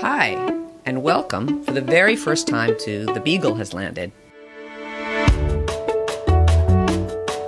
Hi, 0.00 0.28
and 0.86 1.02
welcome 1.02 1.64
for 1.64 1.72
the 1.72 1.80
very 1.80 2.14
first 2.14 2.46
time 2.46 2.76
to 2.82 3.04
The 3.06 3.18
Beagle 3.18 3.56
Has 3.56 3.74
Landed. 3.74 4.12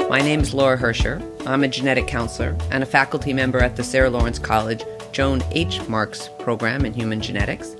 My 0.09 0.19
name 0.19 0.41
is 0.41 0.53
Laura 0.53 0.77
Hercher. 0.77 1.23
I'm 1.47 1.63
a 1.63 1.69
genetic 1.69 2.09
counselor 2.09 2.59
and 2.73 2.83
a 2.83 2.87
faculty 2.87 3.33
member 3.33 3.61
at 3.61 3.77
the 3.77 3.85
Sarah 3.85 4.11
Lawrence 4.11 4.41
College 4.41 4.83
Joan 5.13 5.45
H. 5.53 5.87
Marks 5.89 6.29
program 6.41 6.85
in 6.85 6.93
human 6.93 7.21
genetics. 7.21 7.77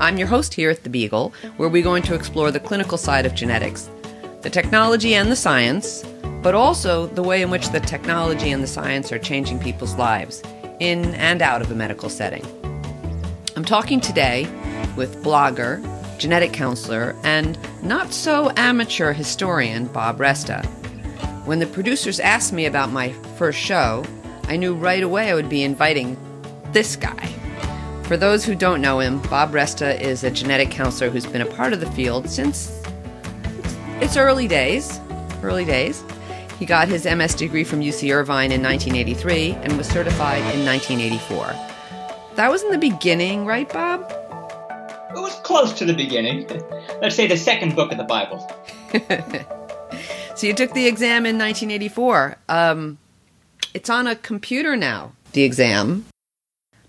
I'm 0.00 0.18
your 0.18 0.26
host 0.26 0.54
here 0.54 0.70
at 0.70 0.82
The 0.82 0.90
Beagle, 0.90 1.32
where 1.56 1.68
we're 1.68 1.84
going 1.84 2.02
to 2.02 2.16
explore 2.16 2.50
the 2.50 2.58
clinical 2.58 2.98
side 2.98 3.26
of 3.26 3.34
genetics, 3.36 3.88
the 4.40 4.50
technology 4.50 5.14
and 5.14 5.30
the 5.30 5.36
science, 5.36 6.02
but 6.42 6.56
also 6.56 7.06
the 7.06 7.22
way 7.22 7.42
in 7.42 7.50
which 7.50 7.68
the 7.68 7.78
technology 7.78 8.50
and 8.50 8.60
the 8.60 8.66
science 8.66 9.12
are 9.12 9.20
changing 9.20 9.60
people's 9.60 9.94
lives 9.94 10.42
in 10.80 11.14
and 11.14 11.42
out 11.42 11.62
of 11.62 11.70
a 11.70 11.76
medical 11.76 12.08
setting. 12.08 12.44
I'm 13.56 13.64
talking 13.64 14.00
today 14.00 14.48
with 14.96 15.22
blogger, 15.22 15.80
genetic 16.18 16.52
counselor, 16.52 17.14
and 17.22 17.56
not 17.84 18.12
so 18.12 18.50
amateur 18.56 19.12
historian 19.12 19.86
Bob 19.86 20.18
Resta. 20.18 20.66
When 21.46 21.60
the 21.60 21.66
producers 21.66 22.18
asked 22.18 22.52
me 22.52 22.66
about 22.66 22.90
my 22.90 23.12
first 23.38 23.60
show, 23.60 24.04
I 24.48 24.56
knew 24.56 24.74
right 24.74 25.04
away 25.04 25.30
I 25.30 25.34
would 25.34 25.48
be 25.48 25.62
inviting 25.62 26.16
this 26.72 26.96
guy. 26.96 27.28
For 28.02 28.16
those 28.16 28.44
who 28.44 28.56
don't 28.56 28.80
know 28.80 28.98
him, 28.98 29.22
Bob 29.22 29.52
Resta 29.52 30.00
is 30.00 30.24
a 30.24 30.32
genetic 30.32 30.72
counselor 30.72 31.08
who's 31.08 31.24
been 31.24 31.42
a 31.42 31.46
part 31.46 31.72
of 31.72 31.78
the 31.78 31.90
field 31.92 32.28
since 32.28 32.82
its 34.00 34.16
early 34.16 34.48
days. 34.48 34.98
Early 35.44 35.64
days. 35.64 36.02
He 36.58 36.66
got 36.66 36.88
his 36.88 37.04
MS 37.04 37.36
degree 37.36 37.62
from 37.62 37.82
UC 37.82 38.12
Irvine 38.12 38.50
in 38.50 38.60
1983 38.60 39.52
and 39.62 39.76
was 39.76 39.86
certified 39.86 40.42
in 40.56 40.64
1984. 40.66 41.73
That 42.36 42.50
was 42.50 42.64
in 42.64 42.72
the 42.72 42.78
beginning, 42.78 43.46
right, 43.46 43.72
Bob? 43.72 44.10
It 45.10 45.20
was 45.20 45.34
close 45.44 45.72
to 45.74 45.84
the 45.84 45.94
beginning. 45.94 46.48
Let's 47.00 47.14
say 47.14 47.28
the 47.28 47.36
second 47.36 47.76
book 47.76 47.92
of 47.92 47.98
the 47.98 48.04
Bible. 48.04 48.40
so 50.34 50.46
you 50.48 50.52
took 50.52 50.72
the 50.72 50.88
exam 50.88 51.26
in 51.26 51.38
1984. 51.38 52.36
Um, 52.48 52.98
it's 53.72 53.88
on 53.88 54.08
a 54.08 54.16
computer 54.16 54.74
now, 54.74 55.12
the 55.32 55.44
exam. 55.44 56.06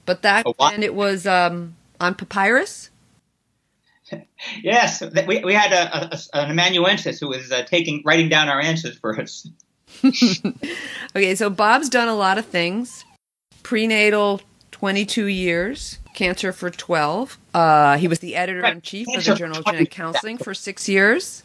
But 0.06 0.24
that 0.24 0.48
and 0.60 0.84
it 0.84 0.96
was 0.96 1.28
um, 1.28 1.76
on 2.00 2.16
papyrus. 2.16 2.90
yes, 4.64 5.04
we, 5.28 5.44
we 5.44 5.54
had 5.54 5.72
a, 5.74 6.16
a, 6.16 6.20
an 6.34 6.52
amanuensis 6.52 7.20
who 7.20 7.28
was 7.28 7.52
uh, 7.52 7.64
taking 7.64 8.02
writing 8.04 8.30
down 8.30 8.50
our 8.50 8.60
answers 8.60 8.98
for 8.98 9.20
us. 9.20 9.48
okay, 11.16 11.36
so 11.36 11.52
Bob's 11.52 11.90
done 11.90 12.08
a 12.08 12.16
lot 12.16 12.40
of 12.40 12.46
things: 12.46 13.06
prenatal 13.62 14.42
22 14.86 15.26
years, 15.26 15.98
cancer 16.14 16.52
for 16.52 16.70
12. 16.70 17.40
Uh, 17.56 17.98
he 17.98 18.08
was 18.08 18.20
the 18.20 18.36
editor 18.36 18.64
in 18.68 18.82
chief 18.82 19.08
of 19.18 19.26
the 19.26 19.34
Journal 19.34 19.58
of 19.58 19.66
Genetic 19.66 19.90
Counseling 19.90 20.38
for 20.38 20.54
six 20.54 20.88
years. 20.88 21.42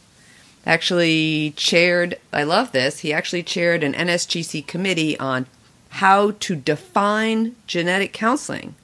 Actually, 0.67 1.55
chaired, 1.57 2.19
I 2.35 2.43
love 2.43 2.73
this, 2.73 2.99
he 2.99 3.15
actually 3.15 3.43
chaired 3.43 3.83
an 3.83 3.95
NSGC 3.95 4.67
committee 4.67 5.19
on 5.19 5.47
how 5.89 6.33
to 6.33 6.55
define 6.55 7.57
genetic 7.67 8.13
counseling. 8.13 8.75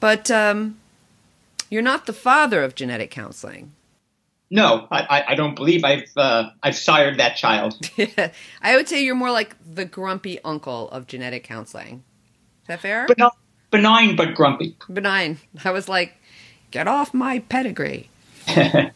But 0.00 0.30
um, 0.30 0.78
you're 1.68 1.82
not 1.82 2.06
the 2.06 2.14
father 2.14 2.64
of 2.64 2.74
genetic 2.74 3.10
counseling. 3.10 3.72
No, 4.50 4.88
I, 4.90 5.22
I 5.28 5.34
don't 5.34 5.54
believe 5.54 5.84
I've 5.84 6.10
uh, 6.16 6.48
I've 6.62 6.76
sired 6.76 7.18
that 7.18 7.36
child. 7.36 7.78
I 8.62 8.74
would 8.76 8.88
say 8.88 9.04
you're 9.04 9.14
more 9.14 9.30
like 9.30 9.54
the 9.62 9.84
grumpy 9.84 10.40
uncle 10.42 10.88
of 10.88 11.06
genetic 11.06 11.44
counseling. 11.44 12.04
Is 12.62 12.68
that 12.68 12.80
fair? 12.80 13.04
But 13.06 13.18
not, 13.18 13.36
benign 13.70 14.16
but 14.16 14.34
grumpy. 14.34 14.76
Benign. 14.92 15.38
I 15.64 15.70
was 15.70 15.88
like, 15.88 16.14
get 16.70 16.88
off 16.88 17.14
my 17.14 17.40
pedigree. 17.40 18.08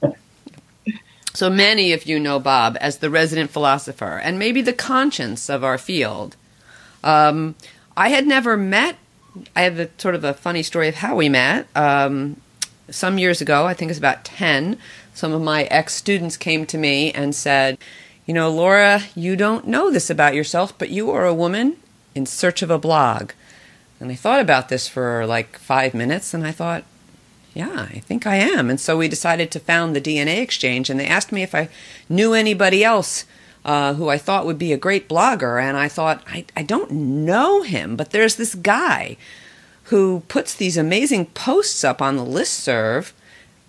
so 1.35 1.51
many 1.51 1.93
of 1.93 2.07
you 2.07 2.19
know 2.19 2.39
Bob 2.39 2.77
as 2.81 2.99
the 2.99 3.11
resident 3.11 3.51
philosopher 3.51 4.19
and 4.19 4.39
maybe 4.39 4.63
the 4.63 4.73
conscience 4.73 5.49
of 5.49 5.65
our 5.65 5.79
field. 5.79 6.37
Um, 7.03 7.55
I 7.97 8.09
had 8.09 8.27
never 8.27 8.57
met. 8.57 8.97
I 9.55 9.63
have 9.63 9.79
a 9.79 9.89
sort 9.99 10.15
of 10.15 10.25
a 10.25 10.35
funny 10.35 10.63
story 10.63 10.89
of 10.89 10.97
how 10.97 11.17
we 11.17 11.29
met. 11.29 11.67
Um, 11.77 12.41
some 12.91 13.19
years 13.19 13.41
ago, 13.41 13.67
I 13.67 13.75
think 13.75 13.91
it's 13.91 13.99
about 13.99 14.25
10, 14.25 14.79
some 15.15 15.33
of 15.33 15.41
my 15.41 15.65
ex 15.65 15.95
students 15.95 16.37
came 16.37 16.67
to 16.67 16.77
me 16.77 17.13
and 17.13 17.35
said, 17.35 17.79
You 18.27 18.35
know, 18.35 18.51
Laura, 18.51 19.03
you 19.15 19.37
don't 19.37 19.67
know 19.67 19.91
this 19.91 20.11
about 20.11 20.35
yourself, 20.35 20.77
but 20.77 20.91
you 20.91 21.11
are 21.11 21.25
a 21.25 21.35
woman 21.35 21.77
in 22.15 22.27
search 22.27 22.63
of 22.63 22.71
a 22.71 22.79
blog. 22.79 23.31
And 24.01 24.11
I 24.11 24.15
thought 24.15 24.41
about 24.41 24.69
this 24.69 24.89
for 24.89 25.27
like 25.27 25.59
five 25.59 25.95
minutes 25.95 26.35
and 26.35 26.47
I 26.47 26.53
thought, 26.53 26.85
yeah, 27.55 27.87
I 27.91 28.01
think 28.01 28.27
I 28.27 28.37
am. 28.37 28.69
And 28.69 28.81
so 28.81 28.99
we 28.99 29.09
decided 29.09 29.51
to 29.53 29.61
found 29.61 29.95
the 29.95 30.01
DNA 30.01 30.41
Exchange 30.41 30.91
and 30.91 30.99
they 30.99 31.07
asked 31.07 31.33
me 31.33 31.43
if 31.43 31.55
I 31.55 31.69
knew 32.09 32.35
anybody 32.35 32.83
else 32.83 33.25
uh, 33.65 33.95
who 33.95 34.09
I 34.09 34.19
thought 34.19 34.47
would 34.47 34.59
be 34.59 34.73
a 34.73 34.79
great 34.79 35.09
blogger. 35.09 35.63
And 35.63 35.77
I 35.77 35.89
thought, 35.89 36.23
I, 36.27 36.45
I 36.57 36.63
don't 36.63 36.91
know 36.91 37.63
him, 37.63 37.97
but 37.97 38.11
there's 38.11 38.37
this 38.37 38.55
guy 38.55 39.17
who 39.85 40.21
puts 40.29 40.55
these 40.55 40.77
amazing 40.77 41.27
posts 41.27 41.85
up 41.85 42.03
on 42.03 42.17
the 42.17 42.25
list 42.25 42.55
serve 42.55 43.15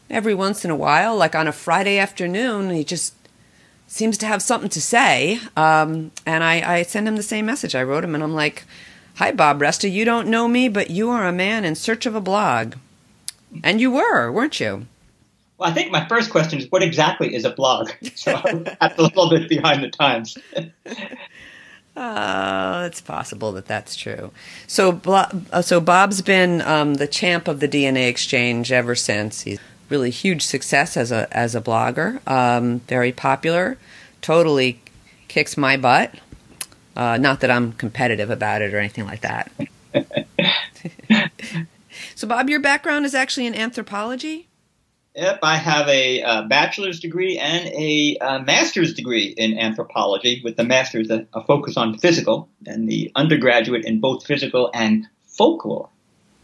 every 0.09 0.33
once 0.33 0.65
in 0.65 0.71
a 0.71 0.75
while, 0.75 1.15
like 1.15 1.35
on 1.35 1.47
a 1.47 1.51
Friday 1.51 1.97
afternoon. 1.97 2.71
He 2.71 2.83
just 2.83 3.13
seems 3.87 4.17
to 4.17 4.25
have 4.25 4.41
something 4.41 4.69
to 4.69 4.81
say. 4.81 5.39
Um, 5.55 6.11
and 6.25 6.43
I, 6.43 6.77
I 6.77 6.83
send 6.83 7.07
him 7.07 7.15
the 7.15 7.23
same 7.23 7.45
message. 7.45 7.75
I 7.75 7.83
wrote 7.83 8.03
him 8.03 8.15
and 8.15 8.23
I'm 8.23 8.33
like, 8.33 8.63
Hi, 9.15 9.31
Bob 9.31 9.59
Resta. 9.59 9.89
You 9.89 10.03
don't 10.03 10.27
know 10.27 10.47
me, 10.47 10.67
but 10.67 10.89
you 10.89 11.09
are 11.09 11.25
a 11.25 11.31
man 11.31 11.63
in 11.63 11.75
search 11.75 12.05
of 12.05 12.15
a 12.15 12.21
blog. 12.21 12.75
And 13.63 13.79
you 13.79 13.91
were, 13.91 14.29
weren't 14.29 14.59
you? 14.59 14.87
Well, 15.57 15.69
I 15.69 15.73
think 15.73 15.89
my 15.89 16.05
first 16.07 16.29
question 16.31 16.59
is 16.59 16.69
what 16.69 16.83
exactly 16.83 17.33
is 17.33 17.45
a 17.45 17.51
blog? 17.51 17.91
So 18.15 18.33
I'm 18.43 18.65
a 18.81 19.01
little 19.01 19.29
bit 19.29 19.47
behind 19.47 19.83
the 19.83 19.89
times. 19.89 20.37
Uh, 21.97 22.83
it's 22.85 22.99
possible 22.99 23.53
that 23.53 23.67
that's 23.67 23.95
true. 23.95 24.29
So, 24.67 24.99
uh, 25.05 25.61
so 25.61 25.79
Bob's 25.79 26.21
been 26.21 26.61
um, 26.63 26.95
the 26.95 27.07
champ 27.07 27.47
of 27.47 27.61
the 27.61 27.69
DNA 27.69 28.09
exchange 28.09 28.69
ever 28.69 28.95
since. 28.95 29.43
He's 29.43 29.59
really 29.87 30.09
huge 30.09 30.41
success 30.41 30.97
as 30.97 31.13
a 31.13 31.25
as 31.31 31.55
a 31.55 31.61
blogger. 31.61 32.19
Um, 32.27 32.79
very 32.81 33.13
popular. 33.13 33.77
Totally 34.21 34.81
kicks 35.29 35.55
my 35.55 35.77
butt. 35.77 36.13
Uh, 36.95 37.17
not 37.17 37.41
that 37.41 37.51
I'm 37.51 37.73
competitive 37.73 38.29
about 38.29 38.61
it 38.61 38.73
or 38.73 38.79
anything 38.79 39.05
like 39.05 39.21
that. 39.21 39.51
so, 42.15 42.27
Bob, 42.27 42.49
your 42.49 42.61
background 42.61 43.05
is 43.05 43.13
actually 43.13 43.45
in 43.45 43.55
anthropology? 43.55 44.47
Yep, 45.15 45.39
I 45.43 45.55
have 45.55 45.87
a 45.87 46.21
uh, 46.21 46.41
bachelor's 46.43 46.99
degree 46.99 47.37
and 47.37 47.67
a 47.67 48.17
uh, 48.19 48.39
master's 48.39 48.93
degree 48.93 49.33
in 49.37 49.57
anthropology, 49.57 50.41
with 50.43 50.57
the 50.57 50.65
master's 50.65 51.09
a, 51.09 51.25
a, 51.33 51.41
focus 51.45 51.77
on 51.77 51.97
physical 51.97 52.49
and 52.65 52.89
the 52.89 53.11
undergraduate 53.15 53.85
in 53.85 54.01
both 54.01 54.25
physical 54.25 54.69
and 54.73 55.07
folklore. 55.25 55.87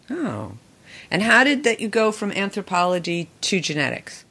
Oh. 0.09 0.53
And 1.09 1.22
how 1.22 1.44
did 1.44 1.66
that 1.66 1.81
you 1.81 1.90
go 1.90 2.13
from 2.13 2.31
anthropology 2.31 3.29
to 3.41 3.59
genetics? 3.59 4.23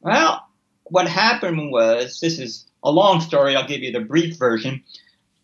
Well, 0.00 0.46
what 0.84 1.06
happened 1.06 1.70
was 1.70 2.20
this 2.20 2.38
is 2.38 2.64
a 2.82 2.90
long 2.90 3.20
story. 3.20 3.54
I'll 3.54 3.68
give 3.68 3.82
you 3.82 3.92
the 3.92 4.00
brief 4.00 4.38
version 4.38 4.82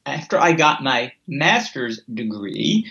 after 0.09 0.39
I 0.39 0.53
got 0.53 0.83
my 0.83 1.13
master's 1.27 2.01
degree, 2.13 2.91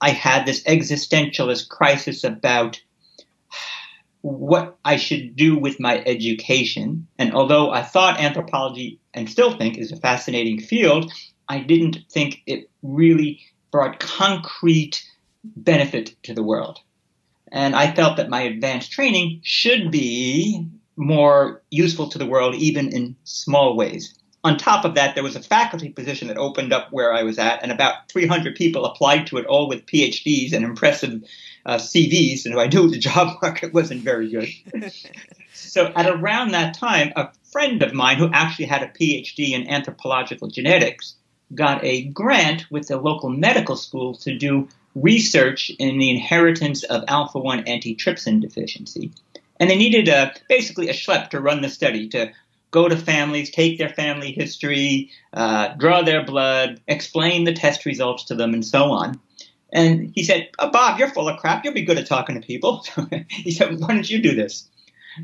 I 0.00 0.10
had 0.10 0.46
this 0.46 0.62
existentialist 0.64 1.68
crisis 1.68 2.24
about 2.24 2.80
what 4.20 4.76
I 4.84 4.96
should 4.96 5.36
do 5.36 5.58
with 5.58 5.80
my 5.80 6.02
education. 6.04 7.06
And 7.18 7.34
although 7.34 7.70
I 7.70 7.82
thought 7.82 8.20
anthropology 8.20 9.00
and 9.14 9.28
still 9.28 9.56
think 9.56 9.78
is 9.78 9.92
a 9.92 9.96
fascinating 9.96 10.60
field, 10.60 11.12
I 11.48 11.60
didn't 11.60 11.98
think 12.10 12.42
it 12.46 12.70
really 12.82 13.40
brought 13.70 14.00
concrete 14.00 15.04
benefit 15.44 16.14
to 16.24 16.34
the 16.34 16.42
world. 16.42 16.80
And 17.50 17.74
I 17.74 17.94
felt 17.94 18.18
that 18.18 18.28
my 18.28 18.42
advanced 18.42 18.92
training 18.92 19.40
should 19.42 19.90
be 19.90 20.66
more 20.96 21.62
useful 21.70 22.08
to 22.10 22.18
the 22.18 22.26
world, 22.26 22.54
even 22.56 22.92
in 22.92 23.16
small 23.24 23.76
ways 23.76 24.17
on 24.44 24.56
top 24.56 24.84
of 24.84 24.94
that, 24.94 25.14
there 25.14 25.24
was 25.24 25.36
a 25.36 25.42
faculty 25.42 25.88
position 25.88 26.28
that 26.28 26.36
opened 26.36 26.72
up 26.72 26.92
where 26.92 27.12
I 27.12 27.22
was 27.24 27.38
at, 27.38 27.62
and 27.62 27.72
about 27.72 28.08
300 28.08 28.54
people 28.54 28.84
applied 28.84 29.26
to 29.28 29.38
it, 29.38 29.46
all 29.46 29.68
with 29.68 29.86
PhDs 29.86 30.52
and 30.52 30.64
impressive 30.64 31.22
uh, 31.66 31.76
CVs. 31.76 32.44
And 32.44 32.54
if 32.54 32.60
I 32.60 32.66
knew 32.66 32.88
the 32.88 32.98
job 33.10 33.38
market 33.42 33.74
wasn't 33.74 34.02
very 34.02 34.30
good. 34.30 34.48
so 35.54 35.92
at 35.96 36.06
around 36.06 36.52
that 36.52 36.74
time, 36.74 37.12
a 37.16 37.30
friend 37.50 37.82
of 37.82 37.92
mine 37.92 38.18
who 38.18 38.30
actually 38.32 38.66
had 38.66 38.82
a 38.82 38.88
PhD 38.88 39.50
in 39.50 39.68
anthropological 39.68 40.48
genetics 40.48 41.14
got 41.54 41.82
a 41.82 42.04
grant 42.04 42.70
with 42.70 42.88
the 42.88 42.98
local 42.98 43.30
medical 43.30 43.76
school 43.76 44.14
to 44.14 44.36
do 44.36 44.68
research 44.94 45.70
in 45.78 45.98
the 45.98 46.10
inheritance 46.10 46.84
of 46.84 47.04
alpha 47.08 47.38
1 47.38 47.64
antitrypsin 47.64 48.40
deficiency. 48.40 49.10
And 49.58 49.68
they 49.68 49.76
needed 49.76 50.08
a, 50.08 50.32
basically 50.48 50.88
a 50.88 50.92
schlep 50.92 51.30
to 51.30 51.40
run 51.40 51.62
the 51.62 51.68
study 51.68 52.08
to 52.10 52.32
go 52.70 52.88
to 52.88 52.96
families, 52.96 53.50
take 53.50 53.78
their 53.78 53.88
family 53.88 54.32
history, 54.32 55.10
uh, 55.32 55.68
draw 55.74 56.02
their 56.02 56.24
blood, 56.24 56.80
explain 56.86 57.44
the 57.44 57.52
test 57.52 57.86
results 57.86 58.24
to 58.24 58.34
them, 58.34 58.54
and 58.54 58.64
so 58.64 58.90
on. 58.90 59.20
And 59.72 60.12
he 60.14 60.22
said, 60.22 60.48
oh, 60.58 60.70
Bob, 60.70 60.98
you're 60.98 61.08
full 61.08 61.28
of 61.28 61.38
crap. 61.38 61.64
You'll 61.64 61.74
be 61.74 61.82
good 61.82 61.98
at 61.98 62.06
talking 62.06 62.40
to 62.40 62.46
people. 62.46 62.84
he 63.28 63.50
said, 63.50 63.78
why 63.78 63.88
don't 63.88 64.08
you 64.08 64.22
do 64.22 64.34
this? 64.34 64.66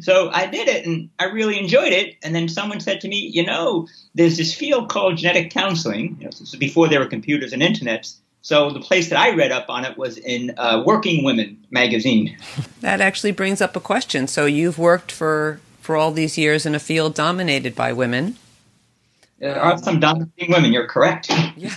So 0.00 0.28
I 0.30 0.46
did 0.46 0.68
it 0.68 0.86
and 0.86 1.10
I 1.18 1.26
really 1.26 1.58
enjoyed 1.58 1.92
it. 1.92 2.16
And 2.22 2.34
then 2.34 2.48
someone 2.48 2.80
said 2.80 3.00
to 3.02 3.08
me, 3.08 3.30
you 3.32 3.46
know, 3.46 3.88
there's 4.14 4.36
this 4.36 4.54
field 4.54 4.88
called 4.88 5.18
genetic 5.18 5.50
counseling. 5.50 6.16
You 6.18 6.24
know, 6.24 6.30
this 6.30 6.40
was 6.40 6.56
before 6.56 6.88
there 6.88 7.00
were 7.00 7.06
computers 7.06 7.52
and 7.52 7.62
internets. 7.62 8.16
So 8.42 8.70
the 8.70 8.80
place 8.80 9.08
that 9.08 9.18
I 9.18 9.34
read 9.34 9.52
up 9.52 9.66
on 9.70 9.84
it 9.84 9.96
was 9.96 10.18
in 10.18 10.52
uh, 10.58 10.82
Working 10.84 11.24
Women 11.24 11.64
magazine. 11.70 12.36
That 12.80 13.00
actually 13.00 13.32
brings 13.32 13.62
up 13.62 13.76
a 13.76 13.80
question. 13.80 14.26
So 14.26 14.44
you've 14.44 14.78
worked 14.78 15.10
for 15.10 15.58
for 15.84 15.96
all 15.96 16.10
these 16.10 16.38
years 16.38 16.64
in 16.64 16.74
a 16.74 16.78
field 16.78 17.14
dominated 17.14 17.74
by 17.74 17.92
women. 17.92 18.36
There 19.38 19.60
are 19.60 19.76
some 19.76 20.00
dominating 20.00 20.50
women. 20.50 20.72
You're 20.72 20.88
correct. 20.88 21.30
Yeah, 21.56 21.74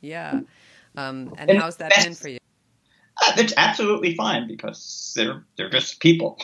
yeah. 0.00 0.40
Um, 0.96 1.34
and, 1.36 1.50
and, 1.50 1.58
how's 1.58 1.76
that 1.76 1.90
best, 1.90 2.06
been 2.06 2.14
for 2.14 2.28
you? 2.28 2.38
Uh, 3.22 3.32
it's 3.36 3.52
absolutely 3.58 4.14
fine 4.14 4.48
because 4.48 5.12
they're 5.14 5.44
they're 5.56 5.68
just 5.68 6.00
people, 6.00 6.40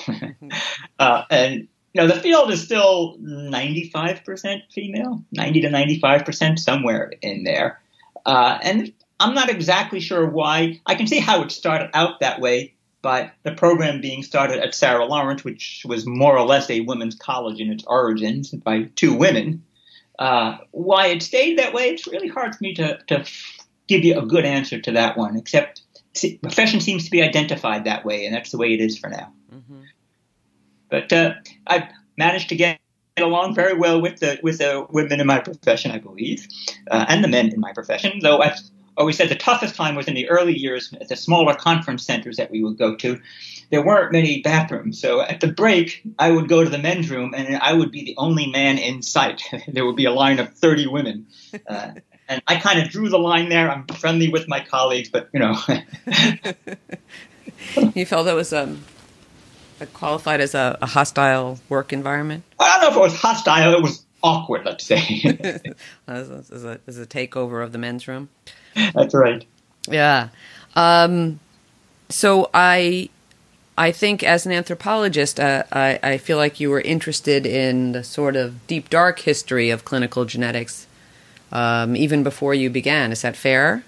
uh, 0.98 1.22
and 1.30 1.66
you 1.94 2.02
know 2.02 2.06
the 2.06 2.20
field 2.20 2.50
is 2.50 2.62
still 2.62 3.16
95% 3.18 4.62
female, 4.70 5.24
90 5.32 5.62
to 5.62 5.68
95% 5.68 6.58
somewhere 6.58 7.12
in 7.22 7.44
there, 7.44 7.80
uh, 8.26 8.58
and 8.62 8.92
I'm 9.18 9.34
not 9.34 9.48
exactly 9.48 10.00
sure 10.00 10.28
why. 10.28 10.80
I 10.84 10.94
can 10.94 11.06
see 11.06 11.20
how 11.20 11.42
it 11.42 11.52
started 11.52 11.90
out 11.94 12.20
that 12.20 12.38
way 12.40 12.74
by 13.02 13.30
the 13.44 13.52
program 13.52 14.00
being 14.00 14.22
started 14.22 14.58
at 14.58 14.74
Sarah 14.74 15.04
Lawrence, 15.04 15.44
which 15.44 15.82
was 15.86 16.06
more 16.06 16.36
or 16.36 16.44
less 16.44 16.68
a 16.70 16.80
women's 16.80 17.14
college 17.14 17.60
in 17.60 17.70
its 17.70 17.84
origins 17.86 18.50
by 18.50 18.84
two 18.94 19.14
women. 19.14 19.64
Uh, 20.18 20.58
why 20.72 21.06
it 21.08 21.22
stayed 21.22 21.58
that 21.58 21.72
way, 21.72 21.90
it's 21.90 22.06
really 22.08 22.28
hard 22.28 22.54
for 22.54 22.62
me 22.62 22.74
to, 22.74 22.98
to 23.06 23.24
give 23.86 24.04
you 24.04 24.18
a 24.18 24.26
good 24.26 24.44
answer 24.44 24.80
to 24.80 24.92
that 24.92 25.16
one, 25.16 25.36
except 25.36 25.82
profession 26.42 26.80
seems 26.80 27.04
to 27.04 27.10
be 27.10 27.22
identified 27.22 27.84
that 27.84 28.04
way, 28.04 28.26
and 28.26 28.34
that's 28.34 28.50
the 28.50 28.58
way 28.58 28.74
it 28.74 28.80
is 28.80 28.98
for 28.98 29.08
now. 29.08 29.32
Mm-hmm. 29.54 29.80
But 30.90 31.12
uh, 31.12 31.34
I've 31.66 31.88
managed 32.16 32.48
to 32.48 32.56
get 32.56 32.80
along 33.16 33.54
very 33.54 33.74
well 33.74 34.00
with 34.00 34.20
the 34.20 34.38
with 34.42 34.58
the 34.58 34.86
women 34.90 35.20
in 35.20 35.26
my 35.26 35.38
profession, 35.38 35.90
I 35.90 35.98
believe, 35.98 36.46
uh, 36.90 37.06
and 37.08 37.22
the 37.22 37.28
men 37.28 37.52
in 37.52 37.60
my 37.60 37.72
profession. 37.72 38.18
Though 38.20 38.38
I've 38.38 38.58
always 38.98 39.16
said 39.16 39.28
the 39.28 39.36
toughest 39.36 39.74
time 39.74 39.94
was 39.94 40.08
in 40.08 40.14
the 40.14 40.28
early 40.28 40.56
years 40.56 40.92
at 41.00 41.08
the 41.08 41.16
smaller 41.16 41.54
conference 41.54 42.04
centers 42.04 42.36
that 42.36 42.50
we 42.50 42.62
would 42.62 42.76
go 42.76 42.96
to. 42.96 43.20
There 43.70 43.84
weren't 43.84 44.12
many 44.12 44.42
bathrooms, 44.42 45.00
so 45.00 45.20
at 45.20 45.40
the 45.40 45.48
break, 45.48 46.02
I 46.18 46.30
would 46.30 46.48
go 46.48 46.64
to 46.64 46.70
the 46.70 46.78
men's 46.78 47.10
room, 47.10 47.34
and 47.34 47.56
I 47.56 47.74
would 47.74 47.90
be 47.90 48.04
the 48.04 48.14
only 48.16 48.46
man 48.46 48.78
in 48.78 49.02
sight. 49.02 49.42
there 49.68 49.86
would 49.86 49.96
be 49.96 50.06
a 50.06 50.12
line 50.12 50.38
of 50.38 50.54
thirty 50.54 50.86
women. 50.86 51.26
Uh, 51.66 51.92
and 52.28 52.42
I 52.46 52.56
kind 52.56 52.80
of 52.80 52.90
drew 52.90 53.08
the 53.08 53.18
line 53.18 53.48
there. 53.48 53.70
I'm 53.70 53.86
friendly 53.86 54.28
with 54.28 54.48
my 54.48 54.60
colleagues, 54.60 55.08
but 55.08 55.28
you 55.32 55.40
know. 55.40 55.56
you 57.94 58.06
felt 58.06 58.26
that 58.26 58.34
was 58.34 58.52
um, 58.52 58.84
qualified 59.92 60.40
as 60.40 60.54
a, 60.54 60.78
a, 60.80 60.86
hostile 60.86 61.58
work 61.68 61.92
environment? 61.92 62.44
I 62.58 62.72
don't 62.72 62.80
know 62.82 62.90
if 62.90 62.96
it 62.96 63.00
was 63.00 63.20
hostile. 63.20 63.74
It 63.74 63.82
was 63.82 64.04
awkward, 64.22 64.64
let's 64.64 64.84
say. 64.84 65.22
as, 66.06 66.30
a, 66.30 66.80
as, 66.86 66.98
a, 66.98 67.06
takeover 67.06 67.62
of 67.62 67.72
the 67.72 67.78
men's 67.78 68.08
room? 68.08 68.28
That's 68.94 69.14
right. 69.14 69.44
Yeah. 69.88 70.28
Um, 70.76 71.40
so 72.08 72.50
I 72.54 73.10
I 73.76 73.92
think 73.92 74.22
as 74.22 74.44
an 74.44 74.52
anthropologist, 74.52 75.38
uh, 75.38 75.62
I, 75.70 76.00
I, 76.02 76.18
feel 76.18 76.36
like 76.36 76.58
you 76.58 76.68
were 76.68 76.80
interested 76.80 77.46
in 77.46 77.92
the 77.92 78.02
sort 78.02 78.34
of 78.34 78.66
deep, 78.66 78.90
dark 78.90 79.20
history 79.20 79.70
of 79.70 79.84
clinical 79.84 80.24
genetics 80.24 80.88
um, 81.52 81.96
even 81.96 82.24
before 82.24 82.54
you 82.54 82.70
began. 82.70 83.12
Is 83.12 83.22
that 83.22 83.36
fair? 83.36 83.84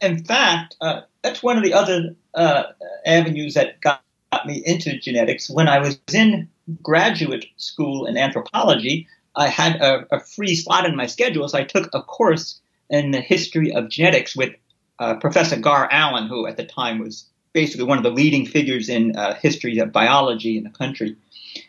In 0.00 0.24
fact, 0.24 0.76
uh, 0.80 1.02
that's 1.22 1.42
one 1.42 1.56
of 1.56 1.64
the 1.64 1.72
other 1.72 2.14
uh, 2.34 2.64
avenues 3.04 3.54
that 3.54 3.80
got 3.80 4.00
me 4.44 4.62
into 4.64 4.98
genetics. 4.98 5.50
When 5.50 5.68
I 5.68 5.78
was 5.78 5.98
in 6.12 6.48
graduate 6.82 7.46
school 7.56 8.06
in 8.06 8.16
anthropology, 8.16 9.08
I 9.34 9.48
had 9.48 9.76
a, 9.80 10.06
a 10.14 10.20
free 10.20 10.54
slot 10.54 10.86
in 10.86 10.96
my 10.96 11.06
schedule, 11.06 11.48
so 11.48 11.58
I 11.58 11.64
took 11.64 11.88
a 11.92 12.02
course 12.02 12.60
in 12.90 13.10
the 13.10 13.20
history 13.20 13.72
of 13.72 13.88
genetics 13.88 14.36
with 14.36 14.54
uh, 14.98 15.14
Professor 15.16 15.56
Gar 15.56 15.88
Allen, 15.90 16.28
who 16.28 16.46
at 16.46 16.56
the 16.56 16.64
time 16.64 16.98
was 16.98 17.26
basically 17.52 17.84
one 17.84 17.98
of 17.98 18.04
the 18.04 18.10
leading 18.10 18.46
figures 18.46 18.88
in 18.88 19.16
uh, 19.16 19.34
history 19.34 19.78
of 19.78 19.92
biology 19.92 20.58
in 20.58 20.64
the 20.64 20.70
country. 20.70 21.16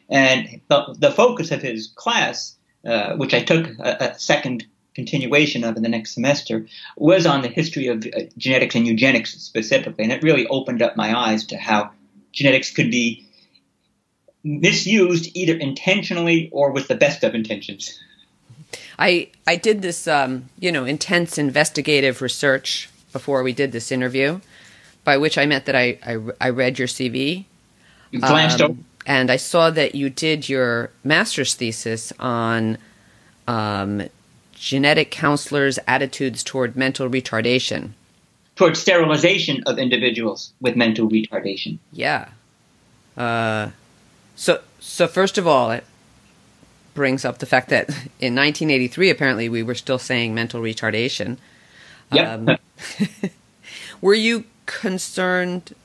And 0.09 0.61
the, 0.69 0.95
the 0.97 1.11
focus 1.11 1.51
of 1.51 1.61
his 1.61 1.87
class, 1.87 2.55
uh, 2.85 3.15
which 3.15 3.33
I 3.33 3.41
took 3.41 3.67
a, 3.79 4.11
a 4.11 4.19
second 4.19 4.65
continuation 4.93 5.63
of 5.63 5.77
in 5.77 5.83
the 5.83 5.89
next 5.89 6.13
semester 6.13 6.65
was 6.97 7.25
on 7.25 7.41
the 7.41 7.47
history 7.47 7.87
of 7.87 8.05
uh, 8.05 8.21
genetics 8.37 8.75
and 8.75 8.87
eugenics 8.87 9.33
specifically, 9.33 10.03
and 10.03 10.11
it 10.11 10.23
really 10.23 10.47
opened 10.47 10.81
up 10.81 10.97
my 10.97 11.17
eyes 11.17 11.45
to 11.45 11.57
how 11.57 11.91
genetics 12.31 12.71
could 12.71 12.91
be 12.91 13.27
misused 14.43 15.29
either 15.35 15.55
intentionally 15.55 16.49
or 16.51 16.71
with 16.71 16.87
the 16.87 16.95
best 16.95 17.23
of 17.23 17.35
intentions. 17.35 17.99
I 18.99 19.29
I 19.45 19.55
did 19.55 19.81
this 19.81 20.07
um, 20.07 20.49
you 20.59 20.71
know 20.71 20.85
intense 20.85 21.37
investigative 21.37 22.21
research 22.21 22.89
before 23.13 23.43
we 23.43 23.53
did 23.53 23.71
this 23.71 23.91
interview, 23.91 24.39
by 25.03 25.17
which 25.17 25.37
I 25.37 25.45
meant 25.45 25.65
that 25.65 25.75
I 25.75 25.97
I, 26.05 26.17
I 26.41 26.49
read 26.49 26.79
your 26.79 26.87
CV. 26.87 27.45
You 28.11 28.19
glanced 28.19 28.61
um, 28.61 28.71
over. 28.71 28.79
And 29.07 29.31
I 29.31 29.37
saw 29.37 29.69
that 29.69 29.95
you 29.95 30.09
did 30.09 30.49
your 30.49 30.91
master's 31.03 31.55
thesis 31.55 32.11
on 32.19 32.77
um, 33.47 34.03
genetic 34.53 35.11
counselors' 35.11 35.79
attitudes 35.87 36.43
toward 36.43 36.75
mental 36.75 37.09
retardation. 37.09 37.91
Toward 38.57 38.75
sterilization 38.75 39.63
of 39.65 39.79
individuals 39.79 40.51
with 40.59 40.75
mental 40.75 41.09
retardation. 41.09 41.77
Yeah. 41.93 42.29
Uh, 43.15 43.69
so, 44.35 44.61
so 44.79 45.07
first 45.07 45.37
of 45.37 45.47
all, 45.47 45.79
brings 46.97 47.23
up 47.23 47.37
the 47.37 47.45
fact 47.45 47.69
that 47.69 47.87
in 48.19 48.33
1983, 48.33 49.11
apparently, 49.11 49.47
we 49.47 49.61
were 49.61 49.75
still 49.75 49.99
saying 49.99 50.33
mental 50.33 50.59
retardation. 50.61 51.37
Yep. 52.11 52.27
Um, 52.27 52.57
were 54.01 54.15
you 54.15 54.45
concerned 54.65 55.75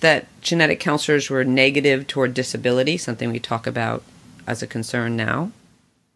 that 0.00 0.26
genetic 0.40 0.80
counselors 0.80 1.30
were 1.30 1.44
negative 1.44 2.08
toward 2.08 2.34
disability, 2.34 2.98
something 2.98 3.30
we 3.30 3.38
talk 3.38 3.68
about 3.68 4.02
as 4.44 4.64
a 4.64 4.66
concern 4.66 5.16
now? 5.16 5.52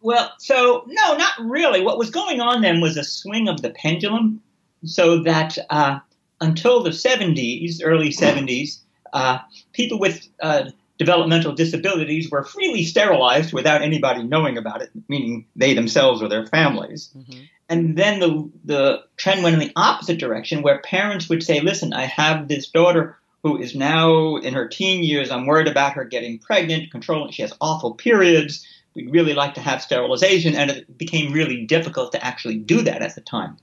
Well, 0.01 0.33
so 0.39 0.83
no, 0.87 1.15
not 1.15 1.33
really. 1.39 1.81
What 1.81 1.97
was 1.97 2.09
going 2.09 2.41
on 2.41 2.61
then 2.61 2.81
was 2.81 2.97
a 2.97 3.05
swing 3.05 3.47
of 3.47 3.61
the 3.61 3.69
pendulum, 3.69 4.41
so 4.83 5.23
that 5.23 5.57
uh, 5.69 5.99
until 6.41 6.83
the 6.83 6.89
70s, 6.89 7.79
early 7.81 8.09
70s, 8.09 8.79
uh, 9.13 9.39
people 9.71 9.99
with 9.99 10.27
uh, 10.41 10.65
developmental 10.97 11.53
disabilities 11.53 12.29
were 12.29 12.43
freely 12.43 12.83
sterilized 12.83 13.53
without 13.53 13.81
anybody 13.81 14.23
knowing 14.23 14.57
about 14.57 14.81
it, 14.81 14.89
meaning 15.07 15.45
they 15.55 15.73
themselves 15.73 16.21
or 16.21 16.27
their 16.27 16.45
families. 16.45 17.09
Mm-hmm. 17.15 17.39
And 17.69 17.97
then 17.97 18.19
the 18.19 18.49
the 18.65 19.03
trend 19.17 19.43
went 19.43 19.53
in 19.53 19.59
the 19.59 19.73
opposite 19.75 20.19
direction, 20.19 20.61
where 20.61 20.79
parents 20.79 21.29
would 21.29 21.43
say, 21.43 21.59
"Listen, 21.59 21.93
I 21.93 22.05
have 22.05 22.47
this 22.47 22.69
daughter." 22.69 23.17
Who 23.43 23.61
is 23.61 23.75
now 23.75 24.37
in 24.37 24.55
her 24.55 24.67
teen 24.67 25.03
years? 25.03 25.29
I'm 25.29 25.45
worried 25.45 25.67
about 25.67 25.93
her 25.93 26.03
getting 26.03 26.39
pregnant, 26.39 26.91
controlling. 26.91 27.31
She 27.31 27.43
has 27.43 27.53
awful 27.61 27.93
periods 27.93 28.65
we'd 28.97 29.13
really 29.13 29.35
like 29.35 29.53
to 29.53 29.61
have 29.61 29.81
sterilization, 29.81 30.55
and 30.55 30.71
it 30.71 30.97
became 30.97 31.31
really 31.31 31.65
difficult 31.65 32.11
to 32.11 32.25
actually 32.25 32.57
do 32.57 32.81
that 32.81 33.03
at 33.03 33.13
the 33.13 33.21
time. 33.21 33.55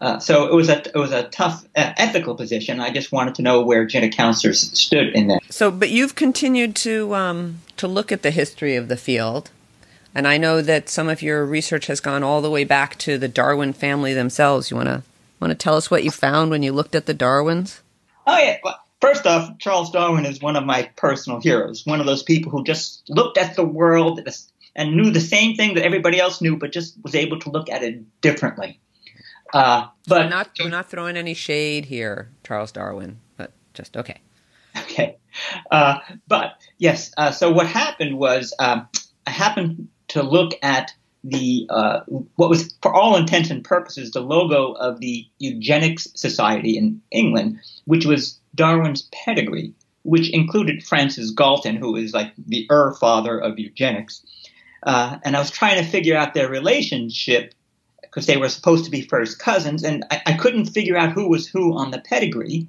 Uh, 0.00 0.18
so 0.18 0.46
it 0.46 0.54
was 0.54 0.68
a 0.68 0.78
it 0.86 0.96
was 0.96 1.12
a 1.12 1.24
tough 1.24 1.64
uh, 1.76 1.92
ethical 1.96 2.34
position. 2.34 2.80
I 2.80 2.90
just 2.90 3.12
wanted 3.12 3.36
to 3.36 3.42
know 3.42 3.62
where 3.62 3.84
genetic 3.86 4.16
counselors 4.16 4.60
stood 4.78 5.08
in 5.14 5.28
that. 5.28 5.40
So, 5.50 5.70
but 5.70 5.90
you've 5.90 6.14
continued 6.14 6.74
to 6.76 7.14
um, 7.14 7.60
to 7.76 7.86
look 7.86 8.10
at 8.10 8.22
the 8.22 8.30
history 8.30 8.76
of 8.76 8.88
the 8.88 8.96
field, 8.96 9.50
and 10.14 10.26
I 10.26 10.36
know 10.36 10.60
that 10.60 10.88
some 10.88 11.08
of 11.08 11.22
your 11.22 11.44
research 11.44 11.86
has 11.86 12.00
gone 12.00 12.22
all 12.22 12.42
the 12.42 12.50
way 12.50 12.64
back 12.64 12.98
to 12.98 13.18
the 13.18 13.28
Darwin 13.28 13.72
family 13.72 14.12
themselves. 14.12 14.70
You 14.70 14.76
want 14.76 14.88
to 14.88 15.02
want 15.40 15.52
to 15.52 15.56
tell 15.56 15.76
us 15.76 15.90
what 15.90 16.04
you 16.04 16.10
found 16.10 16.50
when 16.50 16.62
you 16.62 16.72
looked 16.72 16.94
at 16.94 17.06
the 17.06 17.14
Darwins? 17.14 17.80
Oh 18.26 18.36
yeah. 18.36 18.58
Well, 18.62 18.80
First 19.04 19.26
off, 19.26 19.58
Charles 19.58 19.90
Darwin 19.90 20.24
is 20.24 20.40
one 20.40 20.56
of 20.56 20.64
my 20.64 20.84
personal 20.96 21.38
heroes, 21.38 21.84
one 21.84 22.00
of 22.00 22.06
those 22.06 22.22
people 22.22 22.50
who 22.50 22.64
just 22.64 23.02
looked 23.10 23.36
at 23.36 23.54
the 23.54 23.62
world 23.62 24.26
and 24.74 24.96
knew 24.96 25.10
the 25.10 25.20
same 25.20 25.56
thing 25.56 25.74
that 25.74 25.84
everybody 25.84 26.18
else 26.18 26.40
knew, 26.40 26.56
but 26.56 26.72
just 26.72 26.96
was 27.02 27.14
able 27.14 27.38
to 27.40 27.50
look 27.50 27.68
at 27.68 27.82
it 27.82 28.02
differently. 28.22 28.80
Uh, 29.54 29.86
but 30.08 30.24
we're 30.24 30.28
not, 30.28 30.50
we're 30.58 30.68
not 30.68 30.90
throwing 30.90 31.16
any 31.16 31.32
shade 31.32 31.84
here, 31.84 32.28
Charles 32.42 32.72
Darwin, 32.72 33.20
but 33.36 33.52
just 33.72 33.96
okay. 33.96 34.20
Okay. 34.76 35.16
Uh, 35.70 35.98
but 36.26 36.60
yes, 36.78 37.12
uh, 37.16 37.30
so 37.30 37.52
what 37.52 37.68
happened 37.68 38.18
was 38.18 38.52
um, 38.58 38.88
I 39.26 39.30
happened 39.30 39.88
to 40.08 40.22
look 40.22 40.52
at 40.62 40.92
the 41.22 41.66
uh, 41.70 42.00
what 42.34 42.50
was, 42.50 42.74
for 42.82 42.92
all 42.92 43.16
intents 43.16 43.50
and 43.50 43.64
purposes, 43.64 44.10
the 44.10 44.20
logo 44.20 44.72
of 44.72 45.00
the 45.00 45.24
Eugenics 45.38 46.08
Society 46.14 46.76
in 46.76 47.00
England, 47.12 47.60
which 47.84 48.04
was 48.04 48.40
Darwin's 48.54 49.08
pedigree, 49.12 49.72
which 50.02 50.30
included 50.30 50.82
Francis 50.82 51.30
Galton, 51.30 51.76
who 51.76 51.94
is 51.96 52.12
like 52.12 52.32
the 52.36 52.66
Ur 52.70 52.94
father 52.94 53.38
of 53.38 53.58
eugenics. 53.58 54.24
Uh, 54.82 55.18
and 55.24 55.36
I 55.36 55.38
was 55.38 55.50
trying 55.50 55.82
to 55.82 55.88
figure 55.88 56.16
out 56.16 56.34
their 56.34 56.48
relationship 56.48 57.54
because 58.14 58.26
they 58.26 58.36
were 58.36 58.48
supposed 58.48 58.84
to 58.84 58.90
be 58.92 59.00
first 59.00 59.40
cousins, 59.40 59.82
and 59.82 60.04
I, 60.10 60.22
I, 60.26 60.32
couldn't 60.34 60.66
figure 60.66 60.96
out 60.96 61.10
who 61.10 61.28
was 61.28 61.48
who 61.48 61.76
on 61.76 61.90
the 61.90 61.98
pedigree. 61.98 62.68